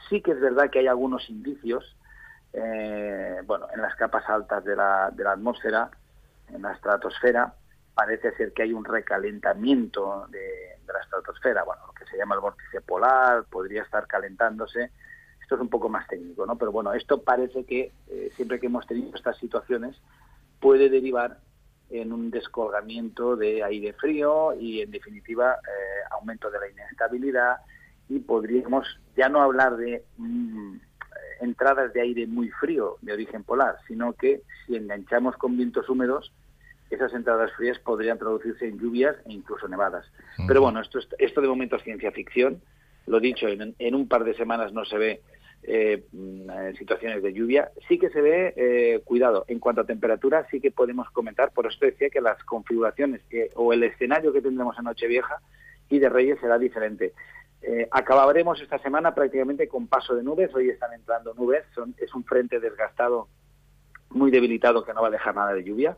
[0.09, 1.95] Sí que es verdad que hay algunos indicios,
[2.51, 5.89] eh, bueno, en las capas altas de la, de la atmósfera,
[6.49, 7.53] en la estratosfera,
[7.95, 12.35] parece ser que hay un recalentamiento de, de la estratosfera, bueno, lo que se llama
[12.35, 14.91] el vórtice polar, podría estar calentándose.
[15.43, 16.58] Esto es un poco más técnico, ¿no?
[16.58, 19.95] Pero bueno, esto parece que eh, siempre que hemos tenido estas situaciones
[20.60, 21.38] puede derivar
[21.89, 27.58] en un descolgamiento de aire frío y, en definitiva, eh, aumento de la inestabilidad
[28.10, 30.77] y podríamos ya no hablar de mm,
[31.41, 36.34] entradas de aire muy frío de origen polar, sino que si enganchamos con vientos húmedos,
[36.89, 40.06] esas entradas frías podrían traducirse en lluvias e incluso nevadas.
[40.47, 42.62] Pero bueno, esto, esto de momento es ciencia ficción.
[43.05, 45.21] Lo dicho, en, un par de semanas no se ve
[45.63, 47.71] eh, mm, situaciones de lluvia.
[47.87, 51.67] Sí que se ve, eh, cuidado, en cuanto a temperatura, sí que podemos comentar, por
[51.67, 53.21] eso decía que las configuraciones
[53.55, 55.41] o el escenario que tendremos en Nochevieja
[55.89, 57.13] y de Reyes será diferente.
[57.61, 60.53] Eh, acabaremos esta semana prácticamente con paso de nubes.
[60.53, 61.63] Hoy están entrando nubes.
[61.75, 63.27] Son, es un frente desgastado,
[64.09, 65.97] muy debilitado, que no va a dejar nada de lluvia.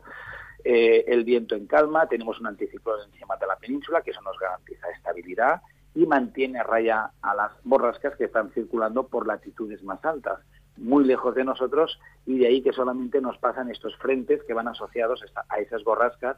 [0.64, 2.08] El viento en calma.
[2.08, 5.60] Tenemos un anticiclón encima de la península, que eso nos garantiza estabilidad
[5.96, 10.40] y mantiene a raya a las borrascas que están circulando por latitudes más altas,
[10.76, 14.68] muy lejos de nosotros, y de ahí que solamente nos pasan estos frentes que van
[14.68, 16.36] asociados a esas borrascas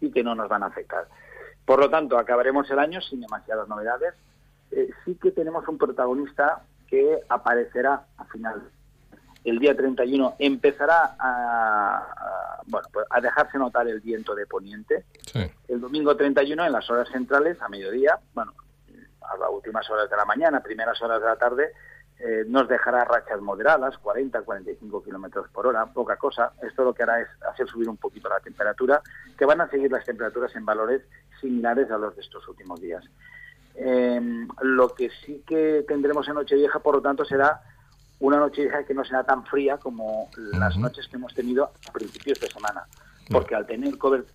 [0.00, 1.06] y que no nos van a afectar.
[1.64, 4.14] Por lo tanto, acabaremos el año sin demasiadas novedades.
[4.72, 8.68] Eh, sí que tenemos un protagonista que aparecerá a final.
[9.44, 15.04] El día 31 empezará a, bueno, pues a dejarse notar el viento de poniente.
[15.68, 18.54] El domingo 31 en las horas centrales, a mediodía, bueno,
[19.32, 21.72] a las últimas horas de la mañana, primeras horas de la tarde,
[22.18, 26.52] eh, nos dejará rachas moderadas, 40, 45 kilómetros por hora, poca cosa.
[26.62, 29.00] Esto lo que hará es hacer subir un poquito la temperatura,
[29.36, 31.02] que van a seguir las temperaturas en valores
[31.40, 33.04] similares a los de estos últimos días.
[33.76, 37.60] Em, lo que sí que tendremos en Nochevieja, por lo tanto, será
[38.18, 42.40] una Nochevieja que no será tan fría como las noches que hemos tenido a principios
[42.40, 42.84] de semana,
[43.30, 44.34] porque al tener cobertura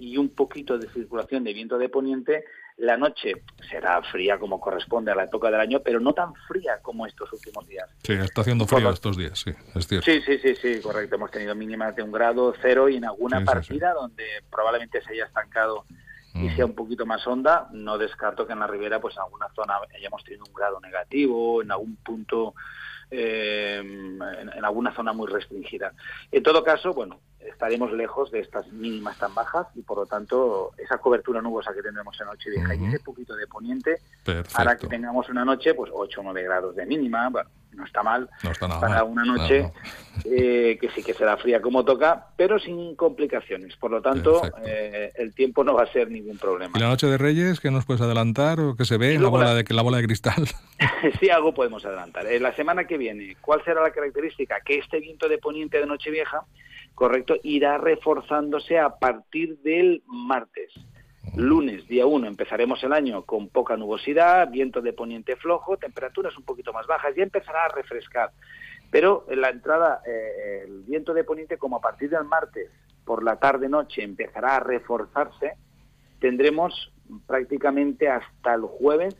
[0.00, 2.44] y un poquito de circulación de viento de poniente,
[2.80, 3.34] la noche
[3.68, 7.30] será fría como corresponde a la época del año, pero no tan fría como estos
[7.32, 7.88] últimos días.
[8.02, 10.10] Sí, está haciendo frío estos días, sí, es cierto.
[10.10, 11.16] Sí, sí, sí, sí, correcto.
[11.16, 15.26] Hemos tenido mínimas de un grado, cero y en alguna partida donde probablemente se haya
[15.26, 15.84] estancado
[16.34, 19.48] y sea un poquito más honda, no descarto que en la ribera, pues en alguna
[19.54, 22.54] zona hayamos tenido un grado negativo, en algún punto
[23.10, 25.92] eh, en, alguna zona muy restringida.
[26.30, 30.72] En todo caso, bueno, estaremos lejos de estas mínimas tan bajas y por lo tanto
[30.76, 33.98] esa cobertura nubosa que tendremos en noche vieja y ese poquito de poniente
[34.54, 38.02] hará que tengamos una noche pues 8 o 9 grados de mínima, bueno, no está
[38.02, 38.28] mal
[38.80, 39.70] para una noche
[40.24, 43.76] eh, que sí que será fría como toca, pero sin complicaciones.
[43.76, 46.76] Por lo tanto, eh, el tiempo no va a ser ningún problema.
[46.76, 49.28] ¿Y la noche de Reyes qué nos puedes adelantar o qué se ve en la
[49.28, 50.46] bola, de, la bola de cristal?
[51.20, 52.26] sí, algo podemos adelantar.
[52.26, 54.60] En la semana que viene, ¿cuál será la característica?
[54.60, 56.44] Que este viento de poniente de Nochevieja,
[57.00, 60.70] correcto, irá reforzándose a partir del martes.
[61.34, 66.44] Lunes, día 1, empezaremos el año con poca nubosidad, viento de poniente flojo, temperaturas un
[66.44, 68.32] poquito más bajas, ya empezará a refrescar.
[68.90, 72.70] Pero en la entrada, eh, el viento de poniente, como a partir del martes
[73.06, 75.54] por la tarde-noche empezará a reforzarse,
[76.18, 76.92] tendremos
[77.26, 79.16] prácticamente hasta el jueves,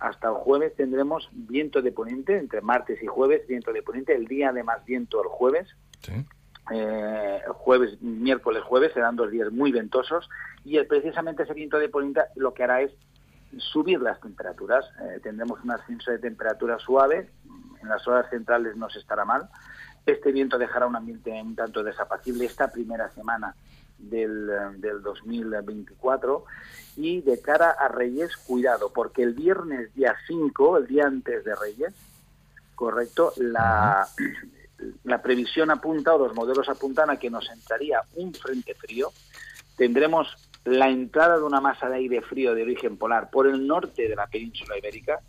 [0.00, 4.26] hasta el jueves tendremos viento de poniente, entre martes y jueves, viento de poniente, el
[4.26, 5.66] día de más viento el jueves.
[6.02, 6.26] Sí
[6.70, 10.28] eh, jueves, miércoles, jueves, serán dos días muy ventosos
[10.64, 12.92] y precisamente ese viento de poniente lo que hará es
[13.58, 14.84] subir las temperaturas.
[15.02, 17.30] Eh, tendremos un ascenso de temperatura suave,
[17.82, 19.48] en las horas centrales no se estará mal.
[20.06, 23.54] Este viento dejará un ambiente un tanto desapacible esta primera semana
[23.98, 24.48] del,
[24.80, 26.44] del 2024
[26.96, 31.54] y de cara a Reyes, cuidado, porque el viernes día 5, el día antes de
[31.54, 31.94] Reyes,
[32.74, 34.06] correcto, la,
[35.04, 39.12] la previsión apunta o los modelos apuntan a que nos entraría un frente frío.
[39.76, 40.28] Tendremos
[40.64, 44.16] la entrada de una masa de aire frío de origen polar por el norte de
[44.16, 45.20] la península ibérica.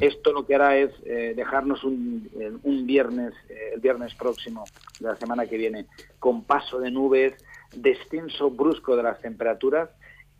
[0.00, 2.30] Esto lo que hará es eh, dejarnos un,
[2.62, 4.64] un viernes, eh, el viernes próximo
[5.00, 5.86] de la semana que viene,
[6.20, 7.34] con paso de nubes,
[7.74, 9.90] descenso brusco de las temperaturas,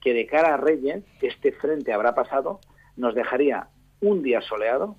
[0.00, 2.60] que de cara a Reyes, este frente habrá pasado,
[2.96, 3.66] nos dejaría
[4.00, 4.96] un día soleado,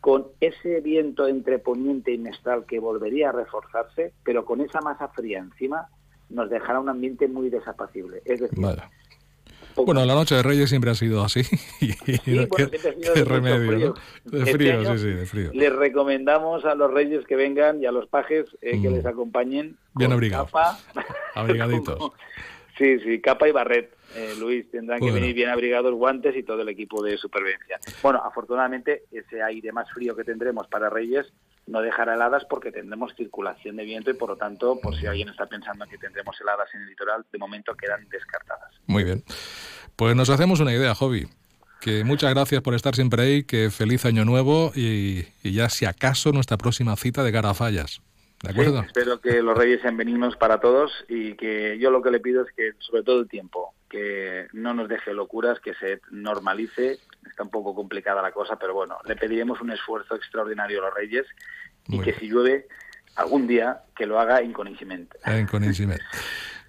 [0.00, 5.08] con ese viento entre poniente y mestral que volvería a reforzarse, pero con esa masa
[5.08, 5.88] fría encima,
[6.30, 8.22] nos dejará un ambiente muy desapacible.
[8.24, 8.58] Es decir,
[9.76, 11.42] bueno, la noche de Reyes siempre ha sido así.
[11.78, 15.50] sí, de remedio, De frío, este sí, sí, de frío.
[15.52, 18.94] Les recomendamos a los Reyes que vengan y a los pajes eh, que mm.
[18.94, 19.76] les acompañen.
[19.94, 20.50] Bien abrigados.
[20.50, 20.78] Capa,
[21.34, 22.12] Abrigaditos.
[22.78, 23.94] sí, sí, capa y barret.
[24.14, 27.78] Eh, Luis, tendrán que venir bien abrigados, guantes y todo el equipo de supervivencia.
[28.02, 31.32] Bueno, afortunadamente ese aire más frío que tendremos para Reyes
[31.66, 35.28] no dejará heladas porque tendremos circulación de viento y por lo tanto, por si alguien
[35.28, 38.72] está pensando que tendremos heladas en el litoral, de momento quedan descartadas.
[38.86, 39.22] Muy bien.
[39.94, 41.26] Pues nos hacemos una idea, Jovi.
[41.80, 46.32] Que muchas gracias por estar siempre ahí, que feliz año nuevo y, ya si acaso
[46.32, 48.02] nuestra próxima cita de Garafallas.
[48.42, 48.80] ¿De acuerdo?
[48.80, 52.42] espero que los reyes sean benignos para todos y que yo lo que le pido
[52.42, 56.98] es que sobre todo el tiempo, que no nos deje locuras, que se normalice.
[57.28, 60.94] Está un poco complicada la cosa, pero bueno, le pediremos un esfuerzo extraordinario a los
[60.94, 61.26] Reyes
[61.88, 62.68] y que si llueve
[63.16, 65.12] algún día que lo haga en Coneixement.
[65.26, 66.00] En Coneixement.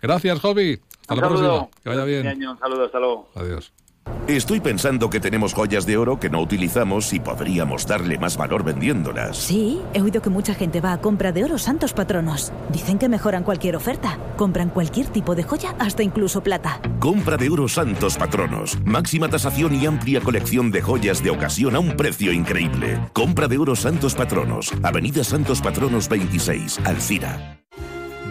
[0.01, 0.81] Gracias, Joby.
[1.01, 1.69] Hasta la próxima.
[1.83, 2.47] Que vaya bien.
[2.47, 3.29] Un saludo, hasta luego.
[3.35, 3.71] Adiós.
[4.27, 8.63] Estoy pensando que tenemos joyas de oro que no utilizamos y podríamos darle más valor
[8.63, 9.35] vendiéndolas.
[9.35, 12.53] Sí, he oído que mucha gente va a compra de oro santos patronos.
[12.71, 14.17] Dicen que mejoran cualquier oferta.
[14.37, 16.79] Compran cualquier tipo de joya, hasta incluso plata.
[16.99, 18.77] Compra de oro santos patronos.
[18.85, 22.99] Máxima tasación y amplia colección de joyas de ocasión a un precio increíble.
[23.11, 24.71] Compra de oro santos patronos.
[24.81, 27.57] Avenida Santos Patronos 26, Alcira.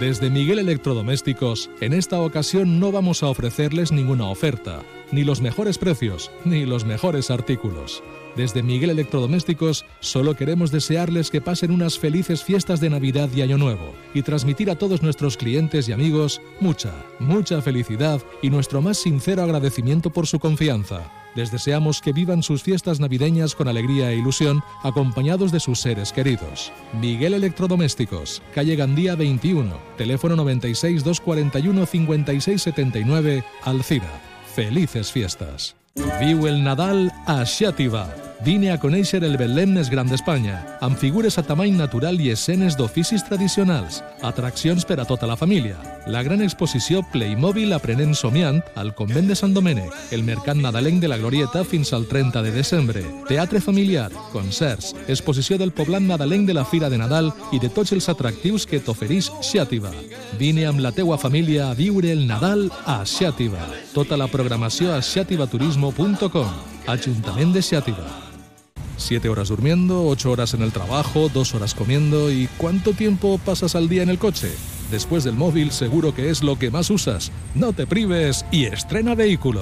[0.01, 4.81] Desde Miguel Electrodomésticos, en esta ocasión no vamos a ofrecerles ninguna oferta,
[5.13, 8.03] ni los mejores precios, ni los mejores artículos.
[8.35, 13.59] Desde Miguel Electrodomésticos solo queremos desearles que pasen unas felices fiestas de Navidad y Año
[13.59, 18.97] Nuevo y transmitir a todos nuestros clientes y amigos mucha, mucha felicidad y nuestro más
[18.97, 21.20] sincero agradecimiento por su confianza.
[21.35, 26.13] Les deseamos que vivan sus fiestas navideñas con alegría e ilusión, acompañados de sus seres
[26.13, 26.73] queridos.
[27.01, 34.21] Miguel Electrodomésticos, calle Gandía 21, teléfono 96 241 5679, Alcira.
[34.55, 35.77] Felices fiestas.
[36.21, 38.30] Viu el Nadal a Xàtiva.
[38.41, 42.73] Vine a conèixer el Belém més gran d'Espanya, amb figures a tamany natural i escenes
[42.79, 45.77] d'oficis tradicionals, atraccions per a tota la família,
[46.09, 51.11] la gran exposició Playmobil Aprenent Somiant al Convent de Sant Domènec, el Mercat Nadalenc de
[51.13, 56.57] la Glorieta fins al 30 de desembre, teatre familiar, concerts, exposició del poblat nadalenc de
[56.57, 59.93] la Fira de Nadal i de tots els atractius que t'ofereix Xàtiva.
[60.41, 63.69] Vine amb la teua família a viure el Nadal a Xàtiva.
[63.93, 66.59] Tota la programació a xativaturismo.com.
[66.89, 68.30] Ajuntament de Xàtiva.
[69.01, 73.75] Siete horas durmiendo, ocho horas en el trabajo, dos horas comiendo y ¿cuánto tiempo pasas
[73.75, 74.51] al día en el coche?
[74.91, 77.33] Después del móvil seguro que es lo que más usas.
[77.55, 79.61] No te prives y estrena vehículo.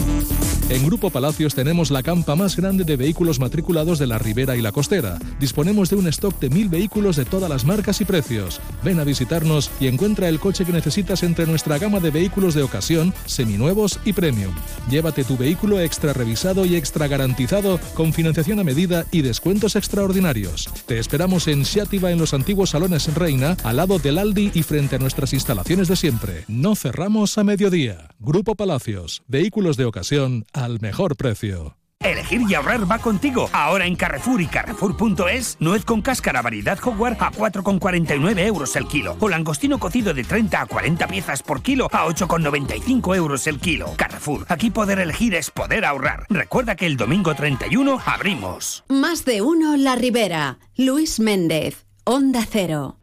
[0.71, 4.61] En Grupo Palacios tenemos la campa más grande de vehículos matriculados de la Ribera y
[4.61, 5.19] la Costera.
[5.41, 8.61] Disponemos de un stock de mil vehículos de todas las marcas y precios.
[8.85, 12.65] Ven a visitarnos y encuentra el coche que necesitas entre nuestra gama de vehículos de
[12.65, 14.55] ocasión, seminuevos y premium.
[14.91, 20.69] Llévate tu vehículo extra revisado y extra garantizado con financiación a medida y descuentos extraordinarios.
[20.85, 24.97] Te esperamos en Xiativa en los antiguos salones Reina, al lado del Aldi y frente
[24.97, 26.45] a nuestras instalaciones de siempre.
[26.47, 28.11] No cerramos a mediodía.
[28.19, 31.77] Grupo Palacios, vehículos de ocasión al mejor precio.
[32.01, 33.51] Elegir y ahorrar va contigo.
[33.53, 39.16] Ahora en Carrefour y Carrefour.es, nuez con cáscara variedad Hogwarts a 4,49 euros el kilo.
[39.18, 43.94] O langostino cocido de 30 a 40 piezas por kilo a 8,95 euros el kilo.
[43.97, 46.25] Carrefour, aquí poder elegir es poder ahorrar.
[46.29, 48.85] Recuerda que el domingo 31 abrimos.
[48.88, 50.59] Más de uno La Ribera.
[50.77, 51.85] Luis Méndez.
[52.05, 52.99] Onda Cero.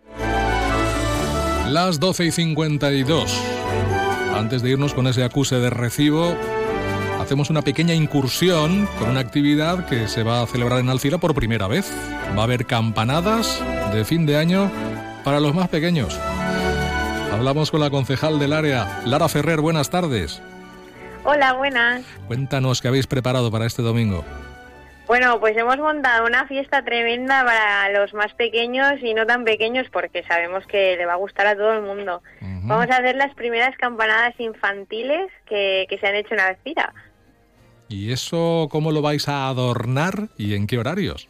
[1.67, 3.41] Las 12 y 52.
[4.33, 6.35] Antes de irnos con ese acuse de recibo,
[7.25, 11.33] hacemos una pequeña incursión con una actividad que se va a celebrar en Alcira por
[11.33, 11.91] primera vez.
[12.37, 14.71] Va a haber campanadas de fin de año
[15.23, 16.19] para los más pequeños.
[17.33, 20.39] Hablamos con la concejal del área, Lara Ferrer, buenas tardes.
[21.23, 22.03] Hola, buenas.
[22.27, 24.23] Cuéntanos qué habéis preparado para este domingo.
[25.07, 29.87] Bueno, pues hemos montado una fiesta tremenda para los más pequeños y no tan pequeños
[29.91, 32.21] porque sabemos que le va a gustar a todo el mundo.
[32.67, 36.93] Vamos a hacer las primeras campanadas infantiles que, que se han hecho en Alcira.
[37.87, 41.27] ¿Y eso cómo lo vais a adornar y en qué horarios?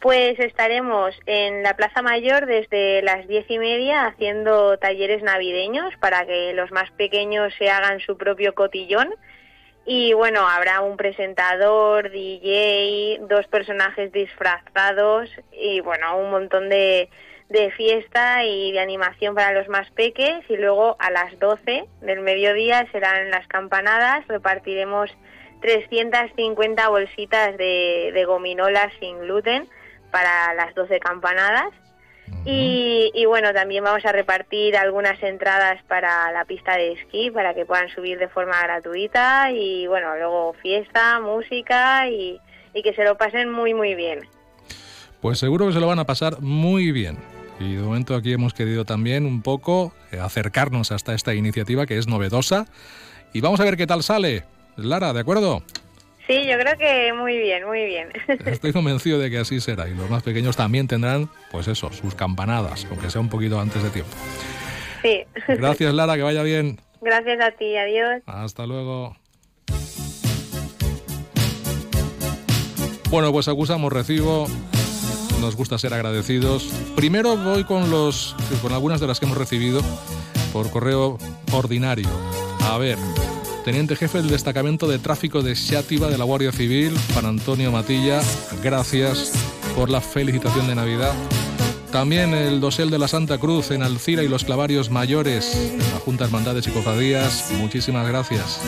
[0.00, 6.24] Pues estaremos en la Plaza Mayor desde las diez y media haciendo talleres navideños para
[6.26, 9.14] que los más pequeños se hagan su propio cotillón.
[9.84, 17.08] Y bueno, habrá un presentador, DJ, dos personajes disfrazados y bueno, un montón de,
[17.48, 20.44] de fiesta y de animación para los más peques.
[20.48, 25.10] Y luego a las 12 del mediodía serán las campanadas, repartiremos
[25.60, 29.68] 350 bolsitas de, de gominolas sin gluten
[30.10, 31.72] para las 12 campanadas.
[32.44, 37.54] Y, y, bueno, también vamos a repartir algunas entradas para la pista de esquí para
[37.54, 42.40] que puedan subir de forma gratuita y bueno, luego fiesta, música y,
[42.74, 44.28] y que se lo pasen muy muy bien.
[45.20, 47.18] Pues seguro que se lo van a pasar muy bien.
[47.58, 51.96] Y de momento aquí hemos querido también un poco eh, acercarnos hasta esta iniciativa que
[51.96, 52.66] es novedosa
[53.32, 54.44] y vamos a ver qué tal sale.
[54.76, 55.62] Lara, ¿de acuerdo?
[56.26, 58.08] Sí, yo creo que muy bien, muy bien.
[58.46, 62.14] Estoy convencido de que así será y los más pequeños también tendrán, pues eso, sus
[62.14, 64.10] campanadas, aunque sea un poquito antes de tiempo.
[65.02, 65.24] Sí.
[65.48, 66.80] Gracias, Lara, que vaya bien.
[67.00, 68.22] Gracias a ti, adiós.
[68.26, 69.16] Hasta luego.
[73.08, 74.48] Bueno, pues acusamos recibo.
[75.40, 76.64] Nos gusta ser agradecidos.
[76.96, 79.80] Primero voy con los con algunas de las que hemos recibido
[80.52, 81.18] por correo
[81.52, 82.08] ordinario.
[82.62, 82.98] A ver,
[83.66, 88.20] Teniente Jefe del Destacamento de Tráfico de Xátiva de la Guardia Civil, Juan Antonio Matilla,
[88.62, 89.32] gracias
[89.74, 91.12] por la felicitación de Navidad.
[91.90, 96.26] También el dosel de la Santa Cruz en Alcira y los clavarios mayores, la Junta
[96.26, 98.60] Hermandades y Cofradías, muchísimas gracias.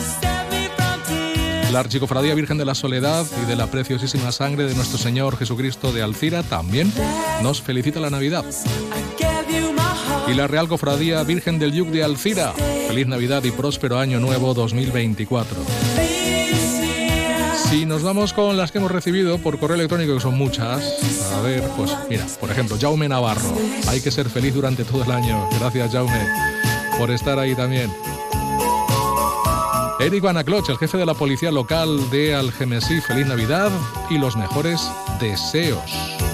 [1.71, 5.93] La Archicofradía Virgen de la Soledad y de la preciosísima sangre de nuestro Señor Jesucristo
[5.93, 6.91] de Alcira también
[7.41, 8.43] nos felicita la Navidad.
[10.29, 12.53] Y la Real Cofradía Virgen del Yuc de Alcira,
[12.87, 15.57] feliz Navidad y próspero año nuevo 2024.
[17.69, 21.41] Si nos vamos con las que hemos recibido por correo electrónico, que son muchas, a
[21.41, 23.53] ver, pues mira, por ejemplo, Jaume Navarro.
[23.87, 25.47] Hay que ser feliz durante todo el año.
[25.59, 26.27] Gracias, Jaume,
[26.97, 27.91] por estar ahí también.
[29.99, 33.71] Eric Anacloch, el jefe de la policía local de Algemesí, feliz Navidad
[34.09, 34.79] y los mejores
[35.19, 36.28] deseos.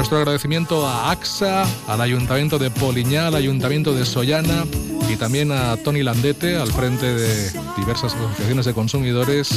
[0.00, 4.64] Nuestro agradecimiento a AXA, al Ayuntamiento de Poliñá, al Ayuntamiento de Sollana
[5.10, 9.50] y también a Tony Landete al frente de diversas asociaciones de consumidores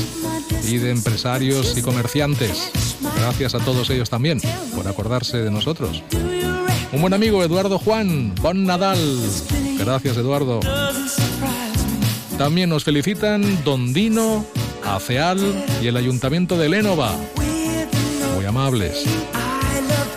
[0.68, 2.74] y de empresarios y comerciantes.
[3.16, 4.42] Gracias a todos ellos también
[4.76, 6.04] por acordarse de nosotros.
[6.92, 9.00] Un buen amigo, Eduardo Juan, Bon Nadal.
[9.80, 10.60] Gracias, Eduardo.
[12.38, 14.46] También nos felicitan Don Dino,
[14.84, 15.40] ACEAL
[15.82, 17.16] y el Ayuntamiento de Lénova.
[18.36, 19.06] Muy amables.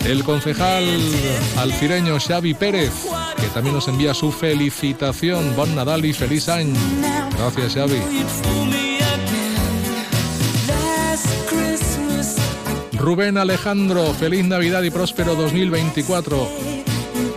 [0.07, 0.85] El concejal
[1.57, 2.93] alcireño Xavi Pérez,
[3.41, 5.57] que también nos envía su felicitación.
[5.57, 6.79] Bon Nadal y feliz año.
[7.37, 8.01] Gracias, Xavi.
[12.93, 16.49] Rubén Alejandro, feliz Navidad y próspero 2024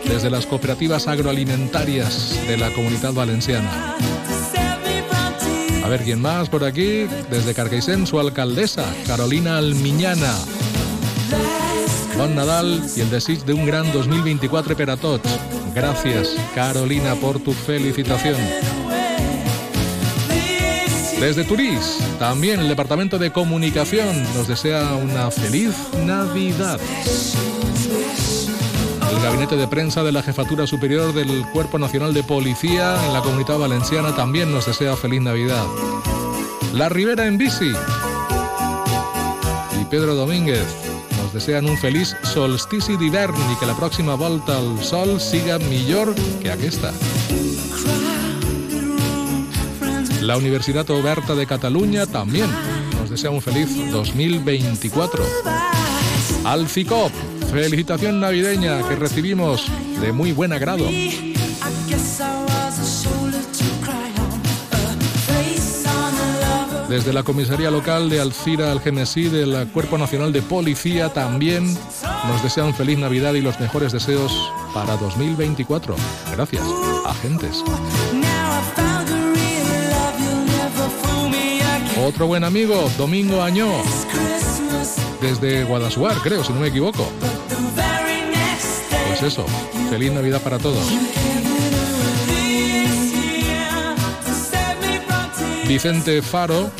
[0.07, 3.95] desde las cooperativas agroalimentarias de la comunidad valenciana.
[5.83, 10.35] A ver quién más por aquí, desde Carcaixent, su alcaldesa, Carolina Almiñana.
[12.19, 15.21] Bon Nadal y el desig de un gran 2024 para todos.
[15.73, 18.35] Gracias, Carolina, por tu felicitación.
[21.21, 25.73] Desde Turís, también el Departamento de Comunicación nos desea una feliz
[26.05, 26.77] Navidad.
[29.13, 33.21] El Gabinete de Prensa de la Jefatura Superior del Cuerpo Nacional de Policía en la
[33.21, 35.63] Comunidad Valenciana también nos desea feliz Navidad.
[36.73, 37.71] La Ribera en bici
[39.79, 40.88] y Pedro Domínguez
[41.29, 46.15] nos desean un feliz solstici d'hivern y que la próxima volta al sol siga mejor
[46.41, 46.91] que aquesta.
[50.21, 52.47] La Universidad Oberta de Cataluña también
[52.99, 55.23] nos desea un feliz 2024.
[56.45, 57.11] Al FICOP,
[57.51, 59.67] felicitación navideña que recibimos
[60.01, 60.85] de muy buen agrado.
[66.89, 71.77] Desde la comisaría local de Alcira Algemesí del Cuerpo Nacional de Policía también
[72.27, 75.95] nos desean feliz Navidad y los mejores deseos para 2024.
[76.31, 76.63] Gracias,
[77.05, 77.63] agentes.
[82.03, 83.69] Otro buen amigo, Domingo Añó,
[85.21, 87.07] desde Guadasuar, creo, si no me equivoco.
[89.09, 89.45] Pues eso,
[89.91, 90.83] feliz Navidad para todos.
[95.69, 96.71] Vicente Faro,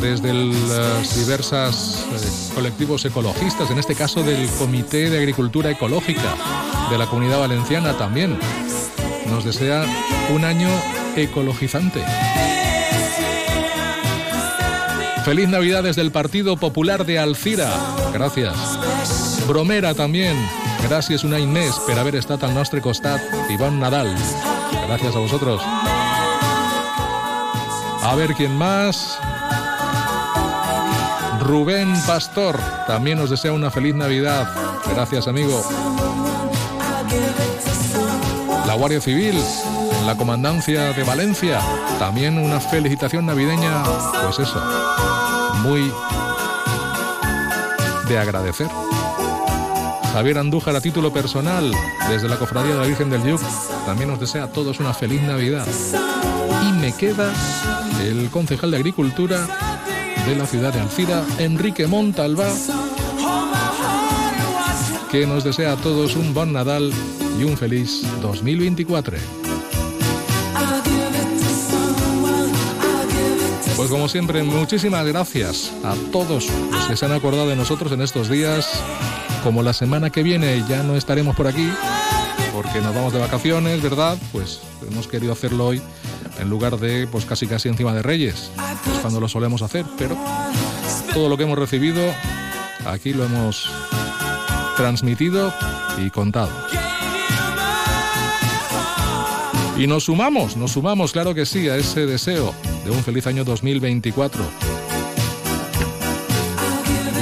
[0.00, 6.34] desde los diversos eh, colectivos ecologistas, en este caso del Comité de Agricultura Ecológica
[6.88, 8.38] de la Comunidad Valenciana también,
[9.28, 9.84] nos desea
[10.34, 10.70] un año
[11.16, 12.02] ecologizante.
[15.26, 17.70] Feliz Navidad desde el Partido Popular de Alcira.
[18.10, 18.56] Gracias.
[19.46, 20.34] Bromera también.
[20.88, 23.20] Gracias un any més per haver estat al nostre costat
[23.50, 24.14] i bon Nadal.
[24.86, 25.60] Gracias a vosotros.
[28.06, 29.18] A ver quién más.
[31.40, 34.48] Rubén Pastor también nos desea una feliz Navidad.
[34.94, 35.60] Gracias, amigo.
[38.64, 39.34] La Guardia Civil,
[40.06, 41.60] la Comandancia de Valencia,
[41.98, 43.82] también una felicitación navideña,
[44.22, 44.62] pues eso,
[45.64, 45.92] muy
[48.08, 48.68] de agradecer.
[50.12, 51.72] Javier Andújar a título personal,
[52.08, 53.40] desde la Cofradía de la Virgen del Yuc,
[53.84, 55.66] también nos desea a todos una feliz Navidad.
[56.62, 57.32] Y me queda
[58.02, 59.46] el concejal de Agricultura
[60.26, 62.46] de la ciudad de Alcira, Enrique Montalva,
[65.10, 66.92] que nos desea a todos un buen Nadal
[67.38, 69.16] y un feliz 2024.
[73.76, 78.00] Pues como siempre, muchísimas gracias a todos los que se han acordado de nosotros en
[78.00, 78.68] estos días.
[79.44, 81.70] Como la semana que viene ya no estaremos por aquí,
[82.52, 84.16] porque nos vamos de vacaciones, ¿verdad?
[84.32, 85.82] Pues hemos querido hacerlo hoy
[86.38, 88.50] en lugar de pues casi casi encima de Reyes,
[89.02, 90.16] cuando lo solemos hacer, pero
[91.12, 92.02] todo lo que hemos recibido
[92.86, 93.70] aquí lo hemos
[94.76, 95.52] transmitido
[95.98, 96.50] y contado.
[99.78, 103.44] Y nos sumamos, nos sumamos, claro que sí, a ese deseo de un feliz año
[103.44, 104.42] 2024.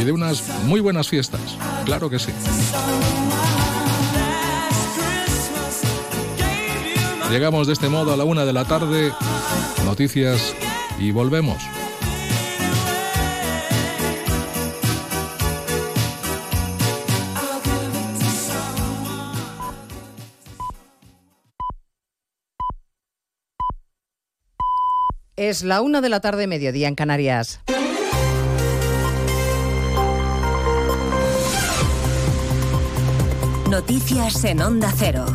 [0.01, 1.41] y de unas muy buenas fiestas.
[1.85, 2.33] Claro que sí.
[7.31, 9.13] Llegamos de este modo a la una de la tarde.
[9.85, 10.55] Noticias
[10.99, 11.63] y volvemos.
[25.37, 27.61] Es la una de la tarde, mediodía en Canarias.
[33.69, 35.27] Noticias en Onda Cero.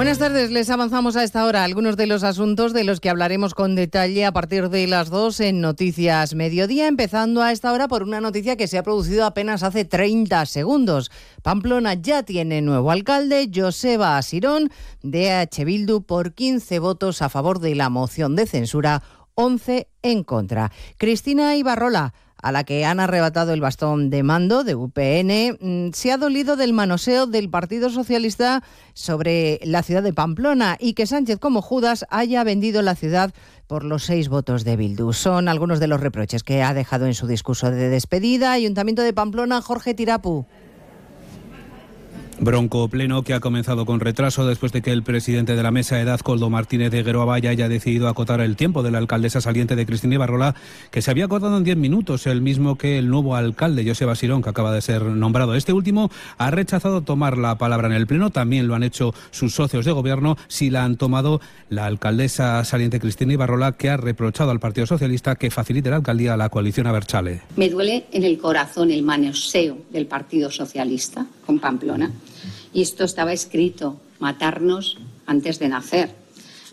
[0.00, 3.52] Buenas tardes, les avanzamos a esta hora algunos de los asuntos de los que hablaremos
[3.52, 8.02] con detalle a partir de las dos en Noticias Mediodía, empezando a esta hora por
[8.02, 11.10] una noticia que se ha producido apenas hace 30 segundos.
[11.42, 14.70] Pamplona ya tiene nuevo alcalde, Joseba Asirón,
[15.02, 15.66] de H.
[15.66, 19.02] Bildu, por 15 votos a favor de la moción de censura,
[19.34, 20.72] 11 en contra.
[20.96, 26.12] Cristina Ibarrola a la que han arrebatado el bastón de mando de UPN, mm, se
[26.12, 28.62] ha dolido del manoseo del Partido Socialista
[28.94, 33.32] sobre la ciudad de Pamplona y que Sánchez como Judas haya vendido la ciudad
[33.66, 35.12] por los seis votos de Bildu.
[35.12, 38.52] Son algunos de los reproches que ha dejado en su discurso de despedida.
[38.52, 40.46] Ayuntamiento de Pamplona, Jorge Tirapu.
[42.42, 46.00] Bronco pleno que ha comenzado con retraso después de que el presidente de la mesa
[46.00, 49.84] edad, Coldo Martínez de Gueroabaya, haya decidido acotar el tiempo de la alcaldesa saliente de
[49.84, 50.54] Cristina Ibarrola,
[50.90, 54.40] que se había acotado en 10 minutos, el mismo que el nuevo alcalde, José Basirón,
[54.40, 55.54] que acaba de ser nombrado.
[55.54, 59.54] Este último ha rechazado tomar la palabra en el pleno, también lo han hecho sus
[59.54, 64.50] socios de gobierno, si la han tomado la alcaldesa saliente Cristina Ibarrola, que ha reprochado
[64.50, 67.42] al Partido Socialista que facilite la alcaldía a la coalición Aberchale.
[67.56, 72.10] Me duele en el corazón el manoseo del Partido Socialista con Pamplona
[72.72, 76.10] y esto estaba escrito, matarnos antes de nacer.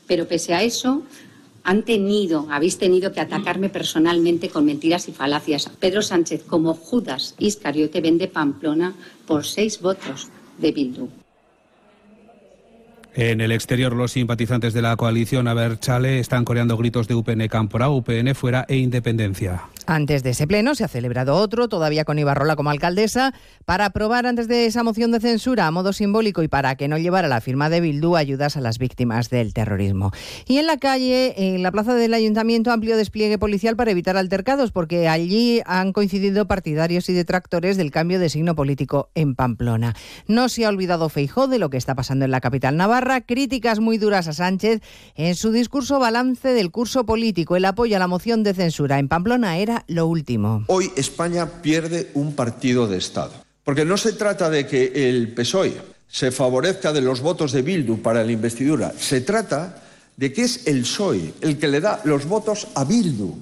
[0.08, 1.04] Pero pese a eso,
[1.64, 5.70] han tenido, habéis tenido que atacarme personalmente con mentiras y falacias.
[5.80, 8.96] Pedro Sánchez, como Judas Iscariote, vende Pamplona
[9.26, 11.10] por seis votos de Bildu.
[13.16, 17.90] En el exterior, los simpatizantes de la coalición Aberchale están coreando gritos de UPN Campora,
[17.90, 19.64] UPN fuera e independencia.
[19.90, 23.34] Antes de ese pleno se ha celebrado otro, todavía con Ibarrola como alcaldesa,
[23.64, 26.98] para aprobar antes de esa moción de censura a modo simbólico y para que no
[26.98, 30.12] llevara la firma de Bildu ayudas a las víctimas del terrorismo.
[30.46, 34.74] Y en la calle, en la plaza del ayuntamiento, amplio despliegue policial para evitar altercados,
[34.74, 39.96] porque allí han coincidido partidarios y detractores del cambio de signo político en Pamplona.
[40.28, 43.80] No se ha olvidado Feijó de lo que está pasando en la capital navarra críticas
[43.80, 44.82] muy duras a Sánchez
[45.16, 47.56] en su discurso balance del curso político.
[47.56, 50.64] El apoyo a la moción de censura en Pamplona era lo último.
[50.68, 53.34] Hoy España pierde un partido de Estado.
[53.64, 55.74] Porque no se trata de que el PSOE
[56.08, 58.94] se favorezca de los votos de Bildu para la investidura.
[58.98, 59.84] Se trata
[60.16, 63.36] de que es el PSOE el que le da los votos a Bildu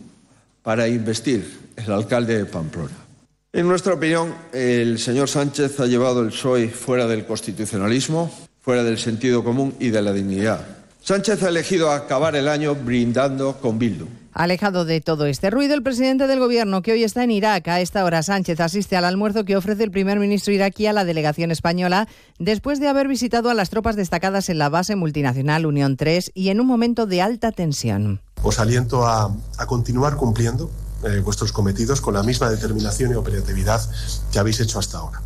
[0.63, 3.05] para investir el alcalde de Pamplona.
[3.53, 8.29] En nuestra opinión, el señor Sánchez ha llevado el PSOE fuera del constitucionalismo,
[8.61, 10.65] fuera del sentido común y de la dignidad.
[11.01, 14.07] Sánchez ha elegido acabar el año brindando con Bildu.
[14.35, 17.79] Alejado de todo este ruido, el presidente del gobierno, que hoy está en Irak, a
[17.79, 21.51] esta hora Sánchez asiste al almuerzo que ofrece el primer ministro iraquí a la delegación
[21.51, 26.33] española, después de haber visitado a las tropas destacadas en la base multinacional Unión 3
[26.33, 28.19] y en un momento de alta tensión.
[28.43, 29.33] Os aliento a,
[29.67, 30.69] continuar cumpliendo
[31.05, 33.89] eh, vuestros cometidos con la misma determinación y operatividad
[34.33, 35.21] que habéis hecho hasta ahora.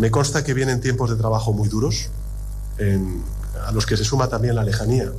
[0.00, 2.10] Me consta que vienen tiempos de trabajo muy duros,
[3.64, 5.12] a los que se suma también la lejanía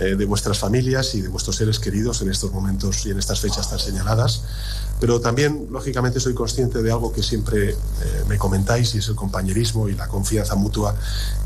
[0.00, 3.38] eh, de vuestras familias y de vuestros seres queridos en estos momentos y en estas
[3.40, 4.42] fechas tan señaladas.
[5.00, 7.76] Pero también, lógicamente, soy consciente de algo que siempre eh,
[8.28, 10.94] me comentáis y es el compañerismo y la confianza mutua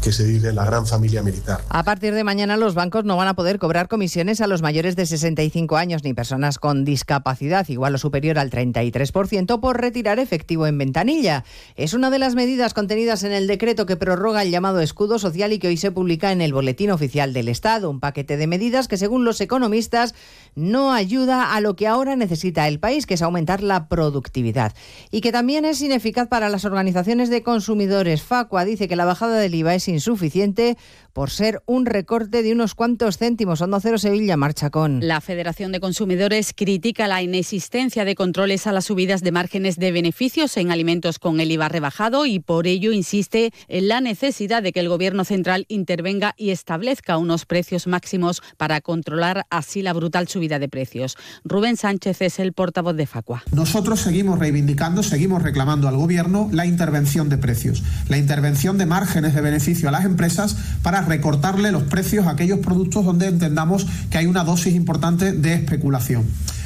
[0.02, 1.62] que se vive en la gran familia militar.
[1.68, 4.96] A partir de mañana los bancos no van a poder cobrar comisiones a los mayores
[4.96, 10.66] de 65 años ni personas con discapacidad igual o superior al 33% por retirar efectivo
[10.66, 11.44] en ventanilla.
[11.76, 15.52] Es una de las medidas contenidas en el decreto que prorroga el llamado escudo social
[15.52, 18.88] y que hoy se publica en el Boletín Oficial del Estado, un paquete de medidas
[18.88, 20.14] que según los economistas
[20.56, 24.74] no ayuda a lo que ahora necesita el país, que es aumentar la productividad
[25.10, 28.22] y que también es ineficaz para las organizaciones de consumidores.
[28.22, 30.76] Facua dice que la bajada del IVA es insuficiente
[31.14, 33.62] por ser un recorte de unos cuantos céntimos.
[33.62, 35.06] Onda Cero Sevilla marcha con.
[35.06, 39.92] La Federación de Consumidores critica la inexistencia de controles a las subidas de márgenes de
[39.92, 44.72] beneficios en alimentos con el IVA rebajado y por ello insiste en la necesidad de
[44.72, 50.26] que el Gobierno central intervenga y establezca unos precios máximos para controlar así la brutal
[50.26, 51.16] subida de precios.
[51.44, 53.44] Rubén Sánchez es el portavoz de Facua.
[53.52, 59.34] Nosotros seguimos reivindicando, seguimos reclamando al Gobierno la intervención de precios, la intervención de márgenes
[59.34, 64.18] de beneficio a las empresas para recortarle los precios a aquellos productos donde entendamos que
[64.18, 66.24] hay una dosis importante de especulación.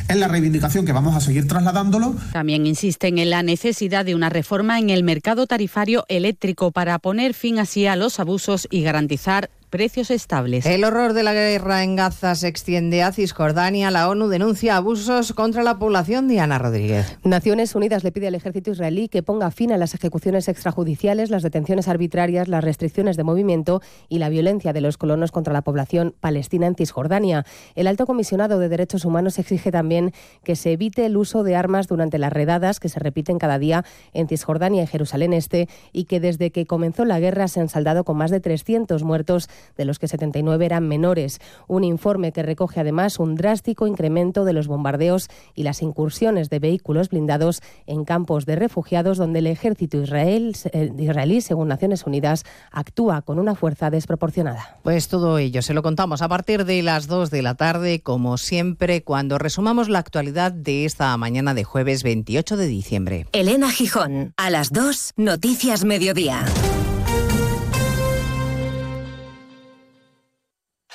[0.08, 2.14] es la reivindicación que vamos a seguir trasladándolo.
[2.32, 7.34] También insisten en la necesidad de una reforma en el mercado tarifario eléctrico para poner
[7.34, 10.66] fin así a los abusos y garantizar precios estables.
[10.66, 13.90] El horror de la guerra en Gaza se extiende a Cisjordania.
[13.90, 16.28] La ONU denuncia abusos contra la población.
[16.28, 17.18] Diana Rodríguez.
[17.22, 21.42] Naciones Unidas le pide al ejército israelí que ponga fin a las ejecuciones extrajudiciales, las
[21.42, 26.14] detenciones arbitrarias, las restricciones de movimiento y la violencia de los colonos contra la población
[26.20, 27.44] palestina en Cisjordania.
[27.74, 30.12] El alto comisionado de Derechos Humanos exige también
[30.44, 33.84] que se evite el uso de armas durante las redadas que se repiten cada día
[34.12, 38.04] en Cisjordania y Jerusalén Este y que desde que comenzó la guerra se han saldado
[38.04, 41.40] con más de 300 muertos de los que 79 eran menores.
[41.66, 46.58] Un informe que recoge además un drástico incremento de los bombardeos y las incursiones de
[46.58, 52.44] vehículos blindados en campos de refugiados donde el ejército israel, eh, israelí, según Naciones Unidas,
[52.70, 54.78] actúa con una fuerza desproporcionada.
[54.82, 58.38] Pues todo ello se lo contamos a partir de las 2 de la tarde, como
[58.38, 63.26] siempre, cuando resumamos la actualidad de esta mañana de jueves 28 de diciembre.
[63.32, 66.44] Elena Gijón, a las 2, Noticias Mediodía.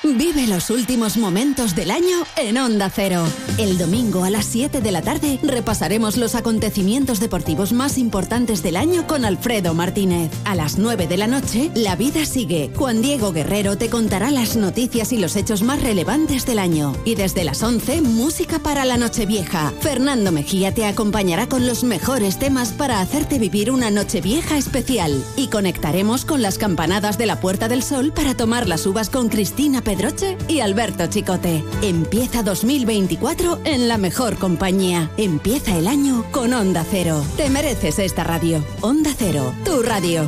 [0.05, 3.23] Vive los últimos momentos del año en Onda Cero.
[3.57, 8.75] El domingo a las 7 de la tarde repasaremos los acontecimientos deportivos más importantes del
[8.75, 10.29] año con Alfredo Martínez.
[10.43, 12.69] A las 9 de la noche, La vida sigue.
[12.75, 16.93] Juan Diego Guerrero te contará las noticias y los hechos más relevantes del año.
[17.05, 19.71] Y desde las 11, música para la Nochevieja.
[19.79, 25.23] Fernando Mejía te acompañará con los mejores temas para hacerte vivir una Nochevieja especial.
[25.37, 29.29] Y conectaremos con las campanadas de la Puerta del Sol para tomar las uvas con
[29.29, 31.63] Cristina Pedroche y Alberto Chicote.
[31.83, 35.11] Empieza 2024 en la mejor compañía.
[35.17, 37.23] Empieza el año con Onda Cero.
[37.37, 38.65] Te mereces esta radio.
[38.81, 40.27] Onda Cero, tu radio.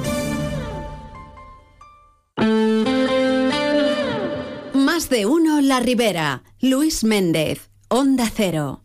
[4.75, 6.43] Más de uno La Ribera.
[6.61, 7.71] Luis Méndez.
[7.89, 8.84] Onda Cero.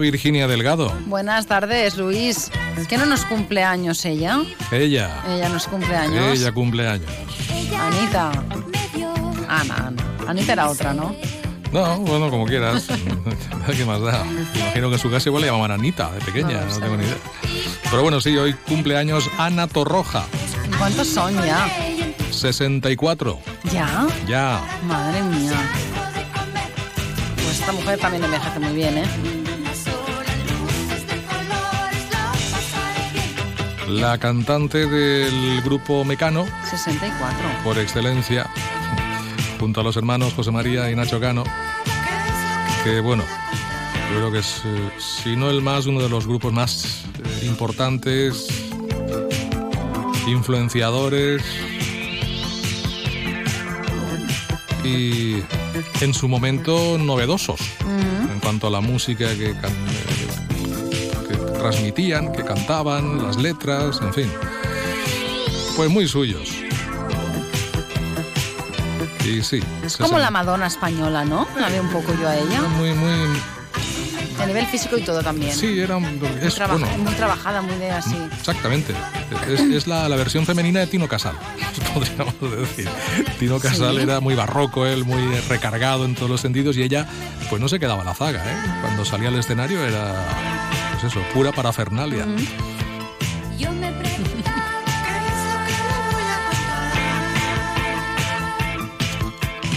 [0.00, 0.92] Virginia Delgado.
[1.06, 2.50] Buenas tardes, Luis.
[2.88, 4.40] ¿Que no nos cumple años ella?
[4.72, 5.22] Ella.
[5.28, 6.38] Ella nos cumple años.
[6.38, 7.10] Ella cumple años.
[7.78, 8.32] Anita.
[9.48, 10.02] Ana, Ana.
[10.26, 11.14] Anita era otra, ¿no?
[11.72, 12.86] No, bueno, como quieras.
[13.76, 14.24] ¿Qué más da?
[14.24, 17.04] Me Imagino que en su casa igual le llamaban Anita de pequeña, no, tengo ni
[17.04, 17.16] idea.
[17.90, 20.24] Pero bueno, sí, hoy cumpleaños Ana Torroja,
[20.78, 21.68] ¿Cuántos son ya?
[22.30, 23.38] 64.
[23.72, 24.06] ¿Ya?
[24.26, 24.60] Ya.
[24.86, 25.52] Madre mía.
[27.34, 29.04] Pues esta mujer también envejece muy bien, ¿eh?
[33.90, 37.38] La cantante del grupo Mecano, 64.
[37.64, 38.48] por excelencia,
[39.58, 41.42] junto a los hermanos José María y Nacho Cano,
[42.84, 43.24] que bueno,
[44.12, 47.04] yo creo que es, eh, si no el más, uno de los grupos más
[47.42, 48.46] eh, importantes,
[50.28, 51.42] influenciadores.
[54.84, 55.42] Y
[56.00, 57.60] en su momento novedosos.
[58.32, 59.54] En cuanto a la música que,
[61.70, 64.32] transmitían, que cantaban, las letras, en fin.
[65.76, 66.48] Pues muy suyos.
[69.24, 71.46] Y sí, Es como la Madonna española, ¿no?
[71.58, 72.62] La veo un poco yo a ella.
[72.76, 73.10] Muy, muy...
[74.40, 75.52] En nivel físico y todo también.
[75.54, 78.16] Sí, era un- es, Traba- bueno, muy trabajada, muy de así.
[78.38, 78.94] exactamente.
[79.46, 81.34] Es, es la, la versión femenina de Tino Casal,
[81.94, 82.88] podríamos decir.
[83.38, 84.02] Tino Casal Sí.
[84.02, 87.06] era muy barroco, él muy recargado en todos los sentidos y ella
[87.50, 88.56] pues no se quedaba a la zaga, ¿eh?
[88.80, 90.14] Cuando salía al escenario era,
[91.00, 92.26] pues eso, pura parafernalia.
[93.58, 93.92] Yo me a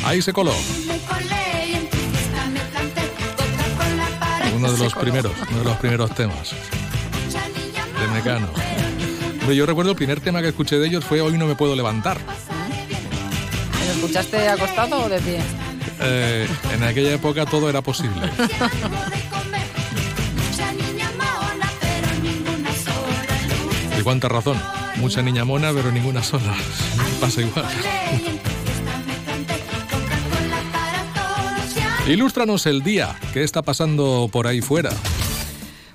[0.05, 0.53] Ahí se coló,
[4.53, 8.49] uno de los primeros, uno de los primeros temas de Mecano.
[9.39, 11.73] Hombre, yo recuerdo el primer tema que escuché de ellos fue Hoy no me puedo
[11.75, 12.19] levantar.
[13.87, 15.39] ¿Lo escuchaste acostado o de pie?
[16.01, 18.29] Eh, en aquella época todo era posible.
[24.03, 24.57] Cuánta razón.
[24.97, 26.53] Mucha niña mona, pero ninguna sola.
[27.19, 27.65] Pasa igual.
[32.07, 33.15] Ilústranos el día.
[33.33, 34.91] ¿Qué está pasando por ahí fuera?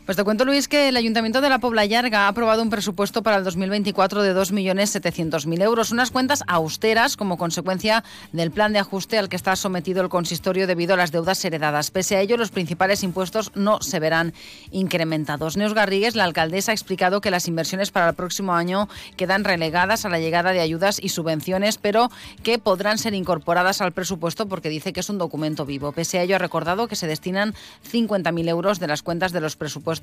[0.09, 3.23] Pues te cuento, Luis, que el Ayuntamiento de la Pobla Llarga ha aprobado un presupuesto
[3.23, 8.03] para el 2024 de 2.700.000 euros, unas cuentas austeras como consecuencia
[8.33, 11.91] del plan de ajuste al que está sometido el consistorio debido a las deudas heredadas.
[11.91, 14.33] Pese a ello, los principales impuestos no se verán
[14.71, 15.59] incrementados.
[15.59, 18.89] Neus Garrigues, la alcaldesa, ha explicado que las inversiones para el próximo año
[19.19, 22.11] quedan relegadas a la llegada de ayudas y subvenciones, pero
[22.43, 25.93] que podrán ser incorporadas al presupuesto porque dice que es un documento vivo.
[25.93, 27.55] Pese a ello, ha recordado que se destinan
[27.93, 29.98] 50.000 euros de las cuentas de los presupuestos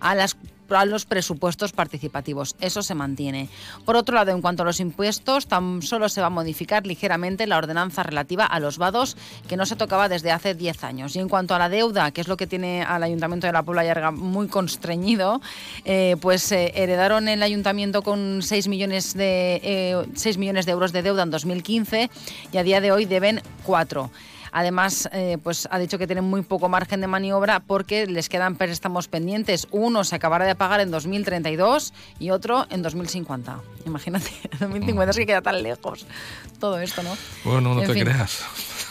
[0.00, 0.36] a, las,
[0.70, 2.56] a los presupuestos participativos.
[2.60, 3.48] Eso se mantiene.
[3.84, 7.46] Por otro lado, en cuanto a los impuestos, tan solo se va a modificar ligeramente
[7.46, 9.16] la ordenanza relativa a los vados,
[9.48, 11.16] que no se tocaba desde hace 10 años.
[11.16, 13.62] Y en cuanto a la deuda, que es lo que tiene al Ayuntamiento de la
[13.62, 15.40] Puebla Llarga muy constreñido,
[15.84, 20.92] eh, pues eh, heredaron el Ayuntamiento con 6 millones, de, eh, 6 millones de euros
[20.92, 22.10] de deuda en 2015
[22.52, 24.10] y a día de hoy deben 4.
[24.52, 28.56] Además, eh, pues ha dicho que tienen muy poco margen de maniobra porque les quedan
[28.56, 29.66] préstamos pendientes.
[29.70, 33.60] Uno se acabará de pagar en 2032 y otro en 2050.
[33.86, 34.30] Imagínate,
[34.60, 36.06] 2050 es que queda tan lejos
[36.60, 37.16] todo esto, ¿no?
[37.44, 38.04] Bueno, no En te fin.
[38.04, 38.42] creas.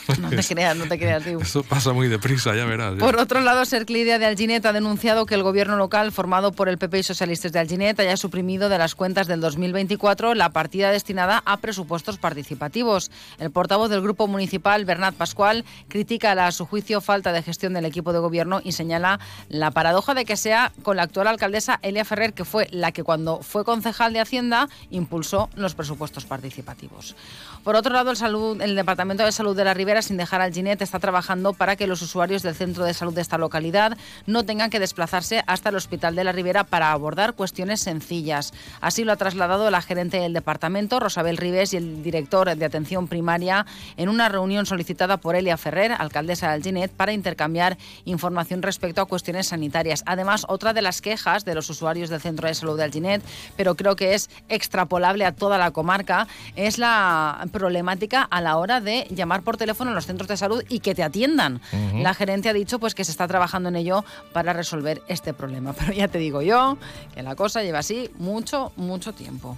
[0.18, 1.40] No te creas, no te creas, tío.
[1.40, 2.94] Eso pasa muy deprisa, ya verás.
[2.96, 3.00] ya.
[3.00, 6.78] Por otro lado, Serclidia de Alginet ha denunciado que el gobierno local, formado por el
[6.78, 11.44] PP y socialistas de Alginet, haya suprimido de las cuentas del 2024 la partida destinada
[11.46, 13.12] a presupuestos participativos.
[13.40, 17.74] El portavoz del grupo municipal, Bernat Pascual, critica la, a su juicio, falta de gestión
[17.74, 21.80] del equipo de gobierno y señala la paradoja de que sea con la actual alcaldesa
[21.82, 27.16] Elia Ferrer, que fue la que cuando fue concejal de Hacienda impulsó los presupuestos participativos.
[27.64, 30.54] Por otro lado, el, salud, el Departamento de Salud de la Ribera, sin dejar al
[30.54, 34.44] Ginet, está trabajando para que los usuarios del centro de salud de esta localidad no
[34.44, 38.54] tengan que desplazarse hasta el Hospital de la Ribera para abordar cuestiones sencillas.
[38.82, 43.08] Así lo ha trasladado la gerente del departamento, Rosabel Ribes, y el director de atención
[43.08, 43.66] primaria
[43.98, 49.06] en una reunión solicitada por Elia Ferrer, alcaldesa de Alginet, para intercambiar información respecto a
[49.06, 50.04] cuestiones sanitarias.
[50.06, 53.24] Además, otra de las quejas de los usuarios del centro de salud de Alginet,
[53.56, 58.82] pero creo que es extrapolable a toda la comarca, es la problemática a la hora
[58.82, 61.62] de llamar por teléfono a los centros de salud y que te atiendan.
[61.96, 65.74] La gerente ha dicho pues que se está trabajando en ello para resolver este problema.
[65.78, 66.78] Pero ya te digo yo
[67.14, 69.58] que la cosa lleva así mucho, mucho tiempo.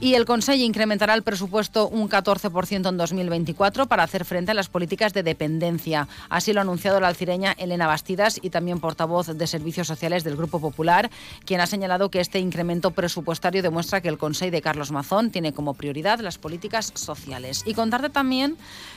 [0.00, 4.68] Y el Consejo incrementará el presupuesto un 14% en 2024 para hacer frente a las
[4.68, 6.06] políticas de dependencia.
[6.28, 10.36] Así lo ha anunciado la alcireña Elena Bastidas y también portavoz de Servicios Sociales del
[10.36, 11.10] Grupo Popular,
[11.44, 15.52] quien ha señalado que este incremento presupuestario demuestra que el Consejo de Carlos Mazón tiene
[15.52, 17.62] como prioridad las políticas sociales.
[17.66, 18.56] Y contarte también,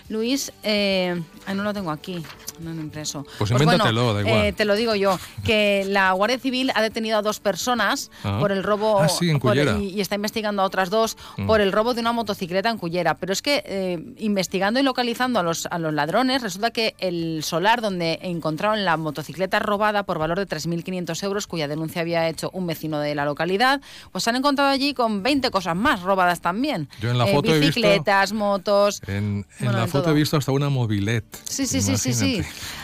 [0.10, 1.22] Luis, eh,
[1.56, 2.24] no lo tengo aquí,
[2.60, 3.26] no lo impreso.
[3.38, 4.46] Pues invéntatelo, bueno, da igual.
[4.46, 8.38] eh, te lo digo yo, que la Guardia Civil ha detenido a dos personas Ah.
[8.40, 9.78] por el robo Ah, sí, en por- Cullera.
[9.80, 11.48] y, y está investigando a otras dos Mm.
[11.48, 13.16] por el robo de una motocicleta en Cullera.
[13.16, 17.44] Pero es que eh, investigando y localizando a los, a los ladrones, resulta que el
[17.44, 22.50] solar donde encontraron la motocicleta robada por valor de 3.500 euros, cuya denuncia había hecho
[22.54, 23.82] un vecino de la localidad,
[24.12, 26.90] pues se han encontrado allí con 20 cosas más robadas también.
[27.00, 29.02] Yo en la foto he visto- bicicletas, motos.
[29.08, 30.12] En, en Bueno, la foto todo.
[30.12, 31.24] he visto hasta una mobilet.
[31.44, 32.42] Sí, sí, sí, sí, sí.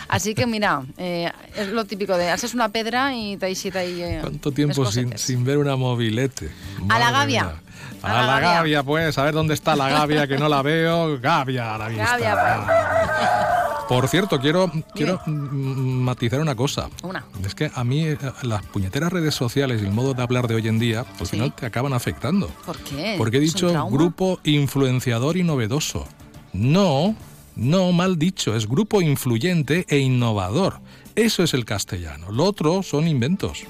[0.08, 4.02] Así que mira, eh, es lo típico de haces una pedra y te ahí ahí.
[4.04, 6.52] eh, ¿Cuánto tiempo sin, sin ver una mobilete?
[6.90, 7.44] A la gavia.
[7.44, 7.62] mía.
[8.04, 8.54] A A, la gavia.
[8.54, 11.20] gavia, pues, a ver dónde está la gavia, que no la veo.
[11.20, 12.06] Gavia a la vista.
[12.18, 12.36] Gavia,
[12.68, 13.30] pues.
[13.88, 16.90] Por cierto, quiero, quiero mm, matizar una cosa.
[17.04, 17.24] Una.
[17.46, 20.56] Es que a mí eh, las puñeteras redes sociales y el modo de hablar de
[20.56, 22.48] hoy en día, al final te acaban afectando.
[22.66, 23.14] ¿Por qué?
[23.18, 26.08] Porque he ¿Es un dicho grupo influenciador y novedoso.
[26.54, 27.16] No,
[27.56, 30.80] no, mal dicho, es grupo influyente e innovador.
[31.16, 32.32] Eso es el castellano.
[32.32, 33.64] Lo otro son inventos.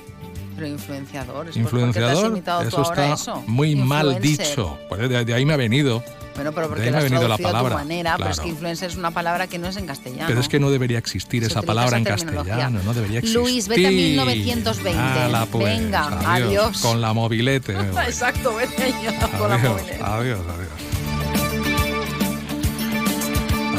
[0.55, 1.49] Pero influenciador.
[1.49, 3.43] es Influenciador, Pues, ¿por qué te has imitado tú eso está eso?
[3.47, 4.77] muy mal dicho.
[4.87, 6.01] Pues de, de ahí me ha venido.
[6.35, 8.29] Bueno, pero De porque ahí me lo ha has venido la tu palabra, manera, pero
[8.29, 8.43] es claro.
[8.43, 10.25] que influencer es una palabra que no es en castellano.
[10.27, 13.39] Pero es que no debería existir Se esa palabra esa en castellano, no debería existir.
[13.41, 14.99] Luis, vete a 1920.
[15.01, 16.27] Ala, pues, Venga, adiós.
[16.47, 16.81] adiós.
[16.81, 17.73] Con la mobilete.
[18.07, 20.19] Exacto, vete ya con la Adiós, movilidad.
[20.19, 20.69] adiós, adiós.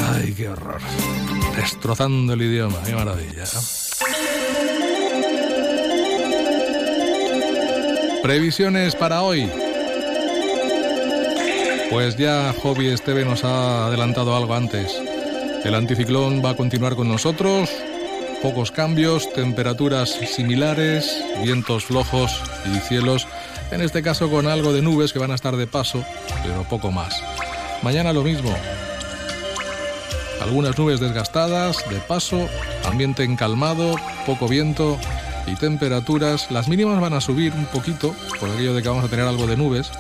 [0.09, 0.81] Ay, qué horror.
[1.57, 3.45] Destrozando el idioma, qué maravilla.
[8.23, 9.51] Previsiones para hoy.
[11.91, 15.01] Pues ya Hobby Esteve nos ha adelantado algo antes.
[15.65, 17.71] El anticiclón va a continuar con nosotros.
[18.43, 23.27] Pocos cambios, temperaturas similares, vientos flojos y cielos,
[23.71, 26.05] en este caso con algo de nubes que van a estar de paso,
[26.43, 27.21] pero poco más.
[27.83, 28.55] Mañana lo mismo.
[30.41, 32.49] Algunas nubes desgastadas, de paso,
[32.85, 34.99] ambiente encalmado, poco viento
[35.47, 36.51] y temperaturas.
[36.51, 39.47] Las mínimas van a subir un poquito, por aquello de que vamos a tener algo
[39.47, 39.91] de nubes,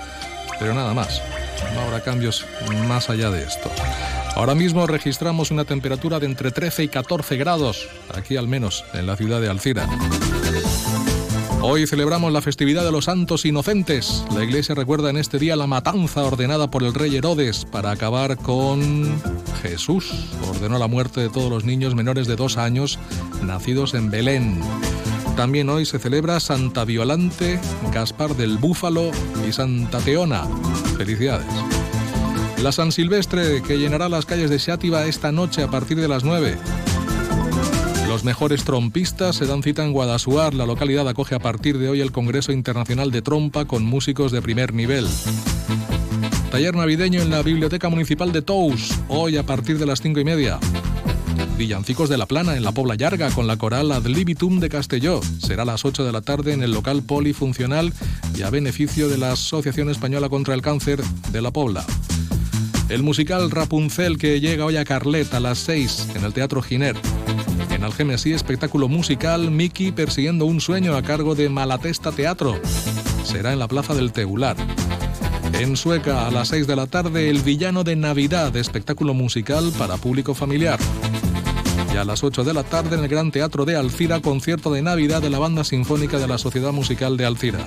[0.58, 1.22] pero nada más.
[1.74, 2.44] No habrá cambios
[2.86, 3.70] más allá de esto.
[4.34, 9.06] Ahora mismo registramos una temperatura de entre 13 y 14 grados, aquí al menos, en
[9.06, 9.88] la ciudad de Alcira.
[11.62, 14.24] Hoy celebramos la festividad de los santos inocentes.
[14.34, 18.36] La iglesia recuerda en este día la matanza ordenada por el rey Herodes para acabar
[18.36, 19.20] con
[19.62, 20.12] Jesús.
[20.48, 22.98] Ordenó la muerte de todos los niños menores de dos años
[23.42, 24.60] nacidos en Belén.
[25.36, 27.58] También hoy se celebra Santa Violante,
[27.92, 29.10] Gaspar del Búfalo
[29.46, 30.44] y Santa Teona.
[30.96, 31.46] Felicidades.
[32.62, 36.24] La San Silvestre que llenará las calles de Xátiva esta noche a partir de las
[36.24, 36.56] 9.
[38.08, 40.54] Los mejores trompistas se dan cita en Guadasuar.
[40.54, 44.40] La localidad acoge a partir de hoy el Congreso Internacional de Trompa con músicos de
[44.40, 45.06] primer nivel.
[46.50, 50.24] Taller navideño en la Biblioteca Municipal de Tous, hoy a partir de las cinco y
[50.24, 50.60] media.
[51.58, 55.20] Villancicos de la Plana en la Pobla Llarga con la coral Ad Libitum de Castelló.
[55.38, 57.92] Será a las 8 de la tarde en el local polifuncional
[58.36, 61.02] y a beneficio de la Asociación Española contra el Cáncer
[61.32, 61.84] de la Pobla.
[62.88, 66.96] El musical Rapunzel que llega hoy a Carlet a las 6 en el Teatro Giner.
[67.76, 72.58] En Algemesí, espectáculo musical Mickey persiguiendo un sueño a cargo de Malatesta Teatro.
[73.22, 74.56] Será en la Plaza del Teular.
[75.52, 79.98] En Sueca, a las 6 de la tarde, El Villano de Navidad, espectáculo musical para
[79.98, 80.80] público familiar.
[81.92, 84.80] Y a las 8 de la tarde, en el Gran Teatro de Alcira, concierto de
[84.80, 87.58] Navidad de la Banda Sinfónica de la Sociedad Musical de Alcira.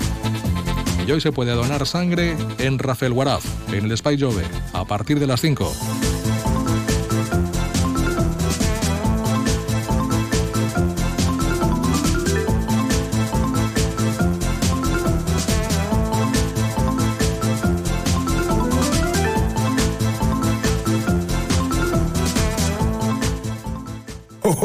[1.06, 4.44] Y hoy se puede donar sangre en Rafael Guaraz, en el Spy Jove,
[4.74, 6.09] a partir de las 5.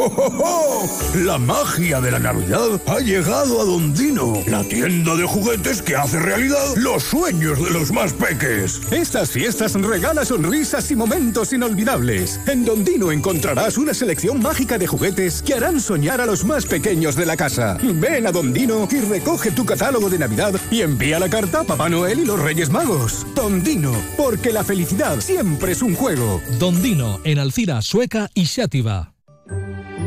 [0.05, 1.17] ¡Oh, oh, oh, oh!
[1.17, 6.19] La magia de la Navidad ha llegado a Dondino, la tienda de juguetes que hace
[6.19, 8.81] realidad los sueños de los más peques.
[8.91, 12.39] Estas fiestas regala sonrisas y momentos inolvidables.
[12.45, 17.15] En Dondino encontrarás una selección mágica de juguetes que harán soñar a los más pequeños
[17.15, 17.79] de la casa.
[17.81, 21.89] Ven a Dondino y recoge tu catálogo de Navidad y envía la carta a Papá
[21.89, 23.25] Noel y los Reyes Magos.
[23.33, 26.43] Dondino, porque la felicidad siempre es un juego.
[26.59, 29.14] Dondino, en Alcira, Sueca i Xàtiva.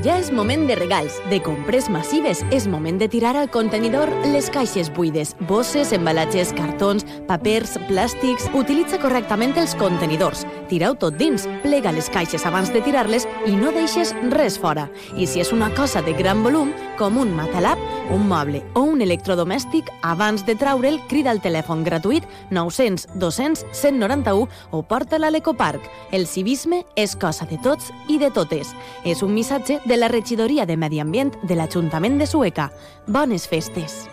[0.04, 2.44] Ja és moment de regals, de compres massives.
[2.54, 8.46] És moment de tirar al contenidor les caixes buides, bosses, embalatges, cartons, papers, plàstics...
[8.54, 10.44] Utilitza correctament els contenidors.
[10.70, 14.86] Tira-ho tot dins, plega les caixes abans de tirar-les i no deixes res fora.
[15.18, 17.82] I si és una cosa de gran volum, com un matalap,
[18.14, 24.46] un moble o un electrodomèstic, abans de traure'l, crida al telèfon gratuït 900 200 191
[24.70, 25.82] o porta-la a l'Ecoparc.
[26.14, 28.74] El civisme és cosa de tots i de totes.
[29.04, 32.68] És un missatge de la regidoria de Medi Ambient de l'Ajuntament de Sueca.
[33.06, 34.04] Bones festes!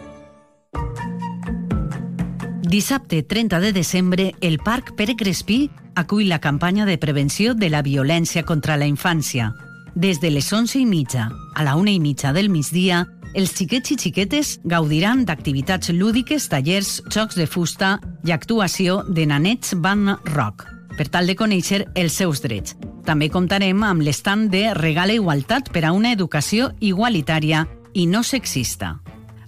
[2.64, 7.84] Dissabte 30 de desembre, el Parc Pere Crespí acull la campanya de prevenció de la
[7.84, 9.52] violència contra la infància.
[9.96, 13.06] Des de les 11 i mitja a la 1 i mitja del migdia,
[13.36, 19.76] els xiquets i xiquetes gaudiran d'activitats lúdiques, tallers, jocs de fusta i actuació de nanets
[19.84, 22.76] Van Rock, per tal de conèixer els seus drets.
[23.06, 29.00] També comptarem amb l'estant de Regala Igualtat per a una educació igualitària i no sexista.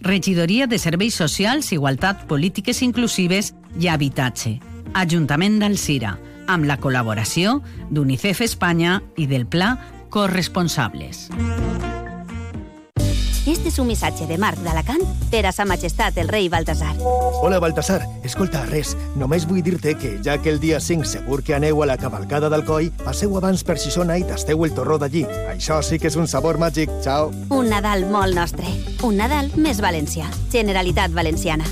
[0.02, 4.60] Regidoria de Serveis Socials, Igualtat, Polítiques Inclusives i Habitatge.
[4.94, 6.18] Ajuntament d'Alcira,
[6.48, 7.60] amb la col·laboració
[7.90, 9.76] d'UNICEF Espanya i del Pla
[10.10, 11.28] Corresponsables.
[13.48, 16.92] Este és un missatge de Marc d'Alacant per a sa majestat el rei Baltasar.
[17.00, 18.02] Hola, Baltasar.
[18.28, 21.88] Escolta, res, només vull dir-te que ja que el dia 5 segur que aneu a
[21.88, 25.24] la cavalcada d'Alcoi, passeu abans per Xixona i tasteu el torró d'allí.
[25.54, 26.92] Això sí que és un sabor màgic.
[27.00, 27.32] Ciao.
[27.48, 28.68] Un Nadal molt nostre.
[29.08, 30.28] Un Nadal més valencià.
[30.52, 31.64] Generalitat Valenciana.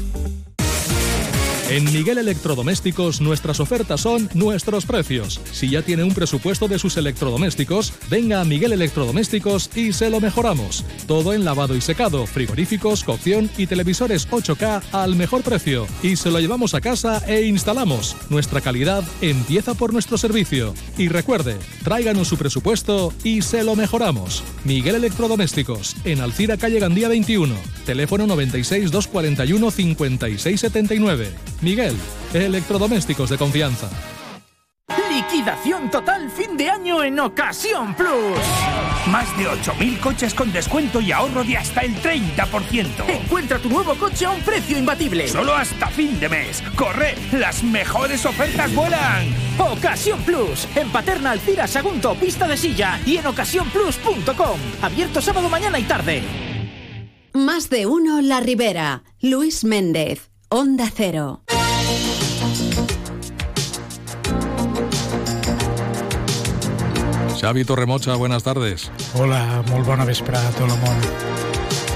[1.67, 5.41] En Miguel Electrodomésticos nuestras ofertas son nuestros precios.
[5.51, 10.19] Si ya tiene un presupuesto de sus electrodomésticos, venga a Miguel Electrodomésticos y se lo
[10.19, 10.85] mejoramos.
[11.07, 15.87] Todo en lavado y secado, frigoríficos, cocción y televisores 8K al mejor precio.
[16.03, 18.15] Y se lo llevamos a casa e instalamos.
[18.29, 20.75] Nuestra calidad empieza por nuestro servicio.
[20.99, 24.43] Y recuerde, tráiganos su presupuesto y se lo mejoramos.
[24.65, 27.55] Miguel Electrodomésticos, en Alcira Calle Gandía 21.
[27.87, 31.54] Teléfono 96 241 5679.
[31.61, 31.95] Miguel,
[32.33, 33.89] electrodomésticos de confianza.
[35.09, 38.37] Liquidación total fin de año en Ocasión Plus.
[39.09, 43.07] Más de 8.000 coches con descuento y ahorro de hasta el 30%.
[43.07, 45.27] Encuentra tu nuevo coche a un precio imbatible.
[45.27, 46.61] Solo hasta fin de mes.
[46.75, 47.15] ¡Corre!
[47.31, 49.33] ¡Las mejores ofertas vuelan!
[49.57, 50.67] Ocasión Plus.
[50.75, 54.59] En Paterna Alcira Sagunto, pista de silla y en ocasiónplus.com.
[54.81, 56.23] Abierto sábado, mañana y tarde.
[57.33, 59.03] Más de uno La Ribera.
[59.21, 60.34] Luis Méndez.
[60.49, 61.41] Onda Cero.
[67.39, 68.91] Xavi Torremocha, buenas tardes.
[69.13, 70.97] Hola, molt bona vesprada a tot el món.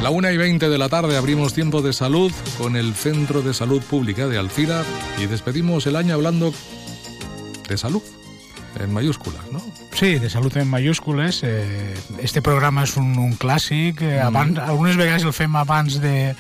[0.02, 3.54] La 1 y 20 de la tarde abrimos tiempo de salud con el Centro de
[3.54, 4.84] Salud Pública de Alcira
[5.18, 6.54] y despedimos el año hablando
[7.68, 8.02] de salud,
[8.80, 9.62] en mayúsculas, ¿no?
[9.94, 11.42] Sí, de salut en mayúscules.
[11.44, 14.02] Eh, este programa és un, un clàssic.
[14.02, 16.36] Eh, abans, Algunes vegades el fem abans de,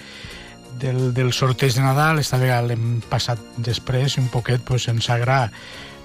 [0.80, 5.51] del, del sorteig de Nadal, esta vegada l'hem passat després un poquet pues, ens agrada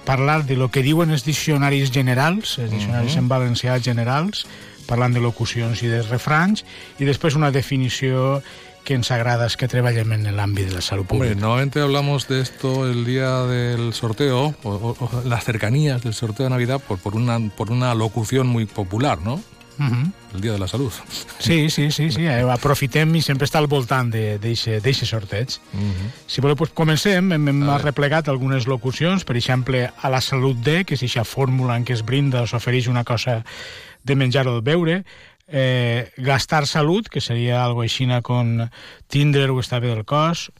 [0.05, 3.23] parlar de lo que diuen els diccionaris generals, els diccionaris Mhm.
[3.23, 4.45] en valencià generals,
[4.85, 6.63] parlant de locucions i de refranys,
[6.99, 8.43] i després una definició
[8.85, 11.41] que ens agrada és que treballem en l'àmbit de la salut Hombre, pública.
[11.41, 16.43] normalmente hablamos de esto el día del sorteo, o, o- o las cercanías del sorteo
[16.43, 19.41] de Navidad, por, por, una, por una locución muy popular, ¿no?
[19.77, 20.11] Mhm.
[20.35, 20.91] El Día de la Salud.
[21.39, 22.25] Sí, sí, sí, sí.
[22.25, 25.49] Eh, aprofitem i sempre està al voltant de- d'eixe sorteig.
[26.27, 27.31] Si voleu, pues, comencem.
[27.31, 31.75] Hem, hem replegat algunes locucions, per exemple, a la salut de, que és aquesta fórmula
[31.75, 33.43] en què es brinda o s'ofereix una cosa
[34.03, 35.03] de menjar o de beure,
[35.47, 38.67] eh, gastar salut, que seria algo així com
[39.07, 40.51] tindre o estar bé del cos,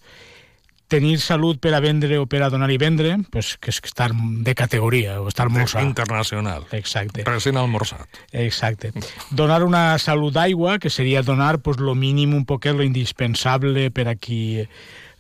[0.87, 4.11] tenir salut per a vendre o per a donar i vendre, pues, que és estar
[4.13, 5.81] de categoria o estar molt sa.
[5.81, 6.67] Internacional.
[6.71, 7.23] Exacte.
[7.25, 8.05] Recién almorzado.
[8.31, 8.91] Exacte.
[9.31, 14.07] Donar una salut d'aigua, que seria donar pues, lo mínim, un poquet, lo indispensable per
[14.09, 14.67] a qui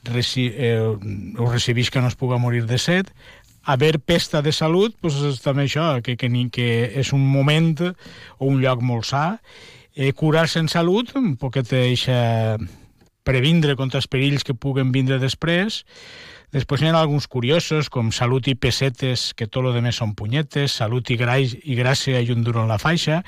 [0.05, 3.09] reci eh, ho recibís que no es puga morir de set.
[3.63, 7.73] Haver pesta de salut, pues, és també això, que, que, ni, que és un moment
[8.37, 9.39] o un lloc molt sa.
[9.95, 12.59] Eh, Curar-se en salut, un poquet eixa
[13.25, 15.83] previndre contra els perills que puguen vindre després.
[16.53, 20.13] Després hi ha alguns curiosos, com salut i pessetes, que tot lo de més són
[20.15, 23.23] punyetes, salut i, grais, i gràcia i un duro en la faixa,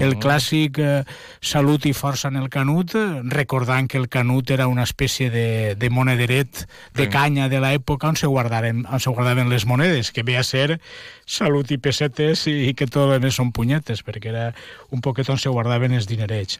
[0.00, 0.18] el Mhm.
[0.24, 1.04] clàssic eh,
[1.40, 5.76] salut i força en el canut, eh, recordant que el canut era una espècie de,
[5.76, 7.08] de monederet de Sí.
[7.10, 10.80] canya de l'època on se, guardaren, on se guardaven les monedes, que ve a ser
[11.24, 14.54] salut i pessetes i, i que tot lo de més són punyetes, perquè era
[14.90, 16.58] un poquet on se guardaven els dinerets.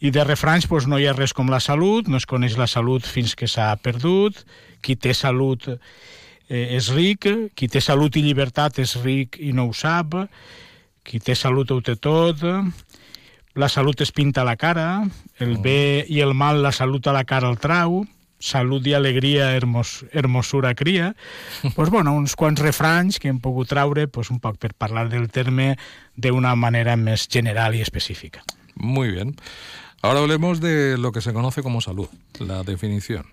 [0.00, 2.68] I de refranys doncs, no hi ha res com la salut, no es coneix la
[2.70, 4.44] salut fins que s'ha perdut,
[4.80, 9.68] qui té salut eh, és ric, qui té salut i llibertat és ric i no
[9.68, 10.16] ho sap,
[11.04, 12.40] qui té salut ho té tot,
[13.54, 15.04] la salut es pinta a la cara,
[15.38, 18.04] el bé i el mal la salut a la cara el trau,
[18.40, 21.14] salut i alegria, hermos, hermosura cria.
[21.74, 25.28] pues, bueno, uns quants refranys que hem pogut traure pues, un poc per parlar del
[25.28, 25.76] terme
[26.16, 28.42] d'una manera més general i específica.
[28.74, 29.36] Muy bien.
[30.02, 33.26] Ahora hablemos de lo que se conoce como salud, la definición.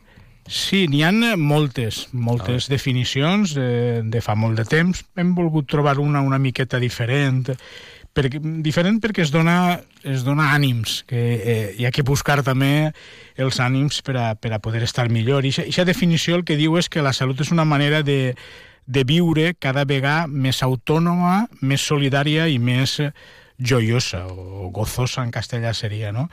[0.48, 5.04] Sí, n'hi ha moltes, moltes definicions de, de fa molt de temps.
[5.20, 7.52] Hem volgut trobar una una miqueta diferent,
[8.16, 12.94] perquè, diferent perquè es dona, es dona ànims, que eh, hi ha que buscar també
[13.36, 15.44] els ànims per a, per a poder estar millor.
[15.44, 18.36] I aquesta definició el que diu és que la salut és una manera de,
[18.88, 23.12] de viure cada vegada més autònoma, més solidària i més eh,
[23.58, 26.30] joiosa o gozosa en castellà seria, no?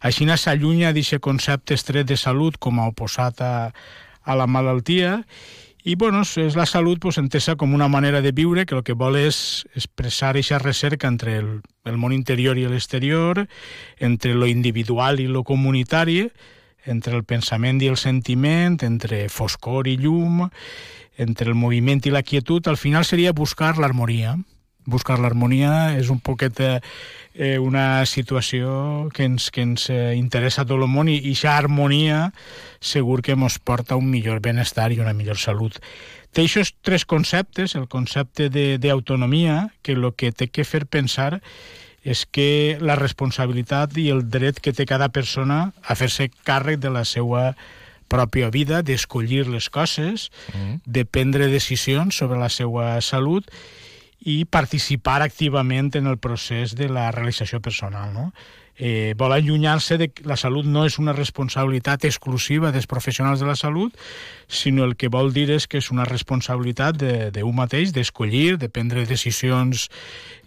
[0.00, 3.72] Així s'allunya d'aquest concepte estret de salut com a oposat a,
[4.24, 5.24] a la malaltia
[5.88, 8.92] i bueno, és la salut pues, entesa com una manera de viure que el que
[8.98, 11.48] vol és expressar aquesta recerca entre el,
[11.84, 13.46] el món interior i l'exterior,
[13.98, 16.28] entre lo individual i lo comunitari,
[16.84, 20.48] entre el pensament i el sentiment, entre foscor i llum,
[21.16, 24.36] entre el moviment i la quietud, al final seria buscar l'harmonia,
[24.88, 30.68] buscar l'harmonia és un poquet eh, una situació que ens, que ens eh, interessa a
[30.68, 32.20] tot el món i aquesta harmonia
[32.80, 35.78] segur que ens porta un millor benestar i una millor salut.
[36.32, 41.38] Té aquests tres conceptes, el concepte d'autonomia, que el que té que fer pensar
[42.04, 46.92] és que la responsabilitat i el dret que té cada persona a fer-se càrrec de
[46.94, 47.52] la seva
[48.08, 50.80] pròpia vida, d'escollir les coses, mm.
[50.86, 53.50] de prendre decisions sobre la seva salut
[54.20, 58.12] i participar activament en el procés de la realització personal.
[58.12, 58.32] No?
[58.78, 63.48] eh, vol allunyar-se de que la salut no és una responsabilitat exclusiva dels professionals de
[63.48, 63.94] la salut,
[64.46, 68.70] sinó el que vol dir és que és una responsabilitat d'un de, mateix, d'escollir, de
[68.70, 69.88] prendre decisions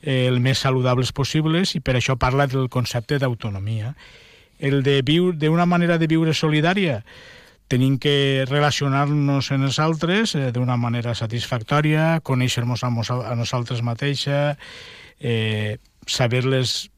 [0.01, 3.93] eh, el més saludables possibles, i per això parla del concepte d'autonomia.
[4.59, 7.01] El de viure d'una manera de viure solidària,
[7.71, 12.91] tenim que relacionar-nos en els altres eh, d'una manera satisfactòria, conèixer-nos a,
[13.31, 14.57] a nosaltres mateixa,
[15.19, 16.89] eh, saber les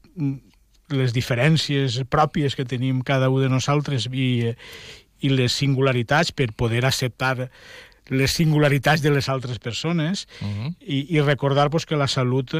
[0.92, 4.52] les diferències pròpies que tenim cada un de nosaltres i,
[5.20, 7.48] i les singularitats per poder acceptar
[8.12, 10.74] les singularitats de les altres persones uh -huh.
[10.80, 12.52] i, i recordar pues, que la salut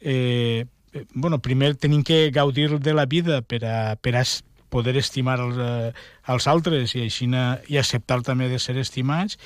[0.00, 0.66] eh,
[1.14, 4.24] bueno, primer tenim que gaudir de la vida per a, per a
[4.70, 5.92] poder estimar els, eh,
[6.32, 7.28] els altres i així
[7.68, 9.38] i acceptar també de ser estimats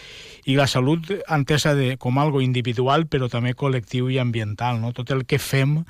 [0.44, 4.92] i la salut entesa de, com algo individual però també col·lectiu i ambiental no?
[4.92, 5.82] tot el que fem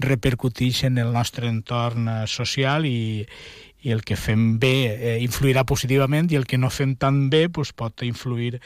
[0.00, 3.26] repercuteix en el nostre entorn eh, social i,
[3.82, 7.48] i el que fem bé eh, influirà positivament i el que no fem tan bé
[7.48, 8.58] pues, pot influir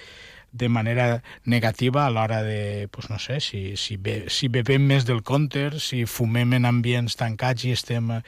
[0.54, 5.04] de manera negativa a l'hora de, pues no sé, si, si, be, si bebem més
[5.04, 8.22] del compte, si fumem en ambients tancats i estem eh,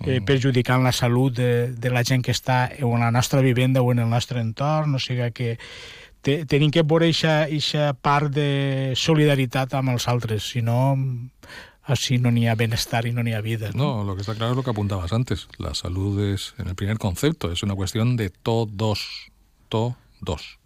[0.00, 0.24] mm.
[0.24, 4.00] perjudicant la salut de, de la gent que està en la nostra vivenda o en
[4.00, 5.50] el nostre entorn, o sigui que
[6.24, 10.96] te, tenim que veure aquesta part de solidaritat amb els altres, si no
[11.88, 13.70] así no ni a bienestar y no ni a vida.
[13.74, 14.04] ¿no?
[14.04, 15.48] lo que está claro es lo que apuntabas antes.
[15.58, 19.30] La salud es, en el primer concepto, es una cuestión de todos,
[19.68, 20.57] todos.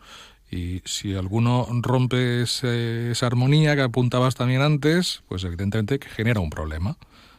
[0.52, 6.50] Y si alguno rompe esa armonía que apuntabas también antes, pues evidentemente que genera un
[6.50, 6.98] problema.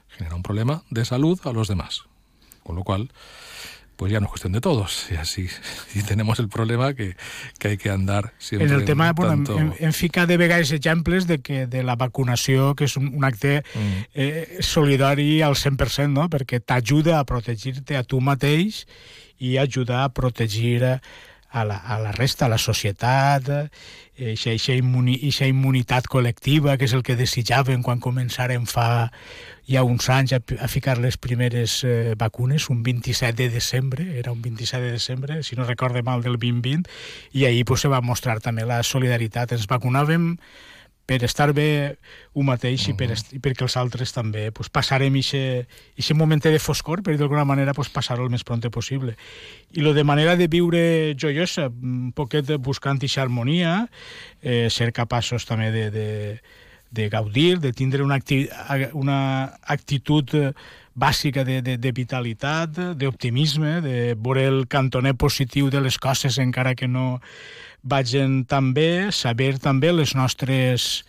[0.09, 2.05] Genera un problema de salud a los demás.
[2.63, 3.11] Con lo cual,
[3.97, 5.11] pues ya no es cuestión de todos.
[5.11, 5.47] Y así
[5.93, 7.15] y tenemos el problema que,
[7.59, 8.67] que hay que andar siempre...
[8.67, 9.59] En el tema, en bueno, tanto...
[9.59, 13.29] en, en fica de vegades exemples de, que, de la vacunació, que és un, un
[13.29, 14.01] acte mm.
[14.15, 16.25] eh, solidari al 100%, no?
[16.33, 18.87] perquè t'ajuda a protegir-te a tu mateix
[19.37, 20.97] i ajuda a protegir
[21.53, 23.49] a la, a la resta, a la societat,
[24.17, 29.11] aquesta immuni, immunitat col·lectiva, que és el que desitjaven quan començaren fa
[29.69, 34.33] ja uns anys a, a ficar les primeres eh, vacunes, un 27 de desembre, era
[34.33, 36.89] un 27 de desembre, si no recorde mal, del 2020,
[37.31, 39.53] i ahir pues, se va mostrar també la solidaritat.
[39.53, 40.33] Ens vacunàvem
[41.05, 41.97] per estar bé
[42.33, 42.93] un mateix uh -huh.
[42.93, 47.45] i, per i perquè els altres també pues, passarem aquest moment de foscor, per d'alguna
[47.45, 49.15] manera pues, passar-ho el més pront possible.
[49.73, 53.89] I lo de manera de viure joiosa, un poquet buscant aquesta harmonia,
[54.41, 56.41] eh, ser capaços també de, de,
[56.91, 58.47] de gaudir, de tindre una, acti
[58.93, 60.29] una actitud
[60.93, 66.75] bàsica de, de, de vitalitat, d'optimisme, de veure el cantoner positiu de les coses encara
[66.75, 67.19] que no
[67.83, 71.03] vagin tan bé, saber també les nostres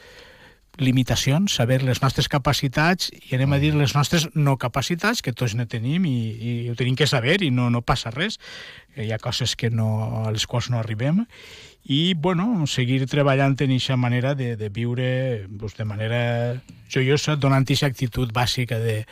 [0.79, 5.55] limitacions, saber les nostres capacitats i anem a dir les nostres no capacitats, que tots
[5.55, 8.41] ne tenim i, i ho tenim que saber i no, no passa res.
[8.99, 11.25] Hi ha coses que no, a les quals no arribem.
[11.85, 16.20] I, bueno, seguir treballant en aquesta manera de, de viure pues, de manera
[16.91, 19.03] joiosa, donant aquesta actitud bàsica de,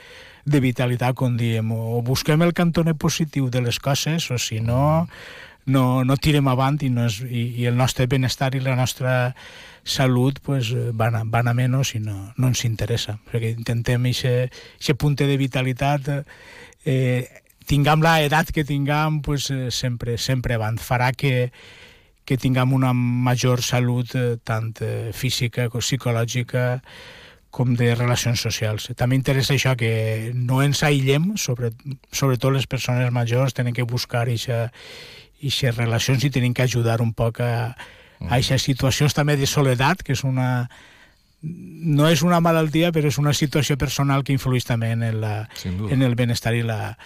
[0.45, 5.19] de vitalitat, com diem, o busquem el cantoner positiu de les coses, o si no,
[5.67, 9.35] no, no tirem avant i, no és, i, i el nostre benestar i la nostra
[9.85, 13.19] salut pues, van, a, van a menys i no, no ens interessa.
[13.31, 16.11] Perquè intentem aquest punt de vitalitat
[16.85, 17.23] eh,
[17.67, 20.79] tinguem la edat que tinguem pues, eh, sempre, sempre avant.
[20.83, 21.51] Farà que,
[22.25, 26.83] que tinguem una major salut eh, tant eh, física com psicològica
[27.53, 28.89] com de relacions socials.
[28.97, 31.69] També interessa això que no ens aïllem, sobre,
[32.09, 34.71] sobretot les persones majors tenen que buscar aquesta
[35.43, 40.03] aquestes relacions i tenim que ajudar un poc a, a aquestes situacions també de soledat,
[40.03, 40.69] que és una
[41.43, 45.25] no és una malaltia, però és una situació personal que influeix també en el,
[45.67, 46.97] en el benestar i la,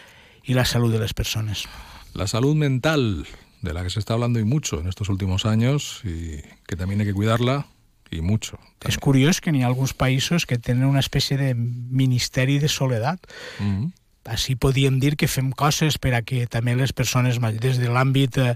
[0.45, 1.65] y la salud de las personas.
[2.13, 3.27] La salud mental,
[3.63, 7.01] de la que se está hablando y mucho en estos últimos años, y que también
[7.01, 7.67] hay que cuidarla,
[8.11, 8.59] y mucho.
[8.79, 8.93] También.
[8.93, 13.25] És curiós que n'hi ha alguns països que tenen una espècie de ministeri de soledat.
[13.59, 17.79] Mm -hmm així podíem dir que fem coses per a que també les persones des
[17.79, 18.55] de l'àmbit eh,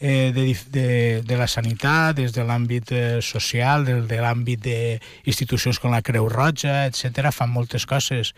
[0.00, 5.78] eh, de, de, de la sanitat, des de l'àmbit eh, social, del, de l'àmbit d'institucions
[5.78, 7.30] com la Creu Roja, etc.
[7.30, 8.34] fan moltes coses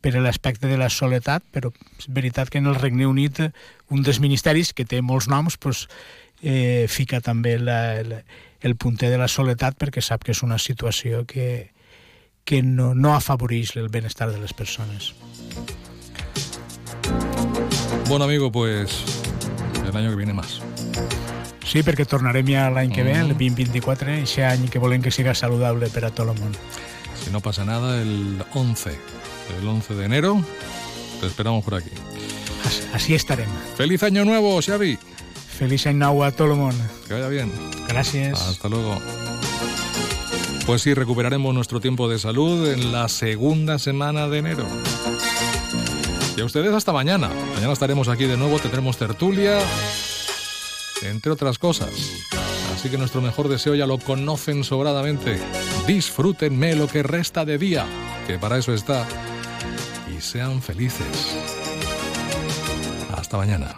[0.00, 3.40] per l'aspecte de la soledat, però és veritat que en el Regne Unit
[3.90, 5.86] un dels ministeris, que té molts noms, pues,
[6.42, 8.22] eh, fica també la, la,
[8.60, 11.72] el punter de la soledat perquè sap que és una situació que,
[12.44, 15.14] que no, no afavoreix el benestar de les persones.
[18.08, 19.04] Bueno, amigo, pues
[19.86, 20.62] el año que viene más.
[21.68, 25.10] Sí, perquè tornarem ja l'any que ve, el 2024, i aquest any que volem que
[25.12, 26.54] siga saludable per a tot el món.
[27.20, 28.94] Si no pasa nada, el 11,
[29.58, 30.42] el 11 de enero,
[31.20, 31.90] te esperamos por aquí.
[32.64, 33.50] Así, así estarem.
[33.76, 34.96] ¡Feliz año nuevo, Xavi!
[35.58, 36.76] Feliz any nou a tot el món.
[37.06, 37.52] Que vaya bien.
[37.88, 38.40] Gracias.
[38.40, 38.96] Hasta luego.
[40.64, 44.66] Pues sí, recuperaremos nuestro tiempo de salud en la segunda semana de enero.
[46.38, 47.28] Y a ustedes hasta mañana.
[47.54, 49.58] Mañana estaremos aquí de nuevo, tendremos tertulia,
[51.02, 51.90] entre otras cosas.
[52.72, 55.40] Así que nuestro mejor deseo ya lo conocen sobradamente.
[55.88, 57.86] Disfrútenme lo que resta de día,
[58.28, 59.04] que para eso está.
[60.16, 61.36] Y sean felices.
[63.16, 63.74] Hasta mañana.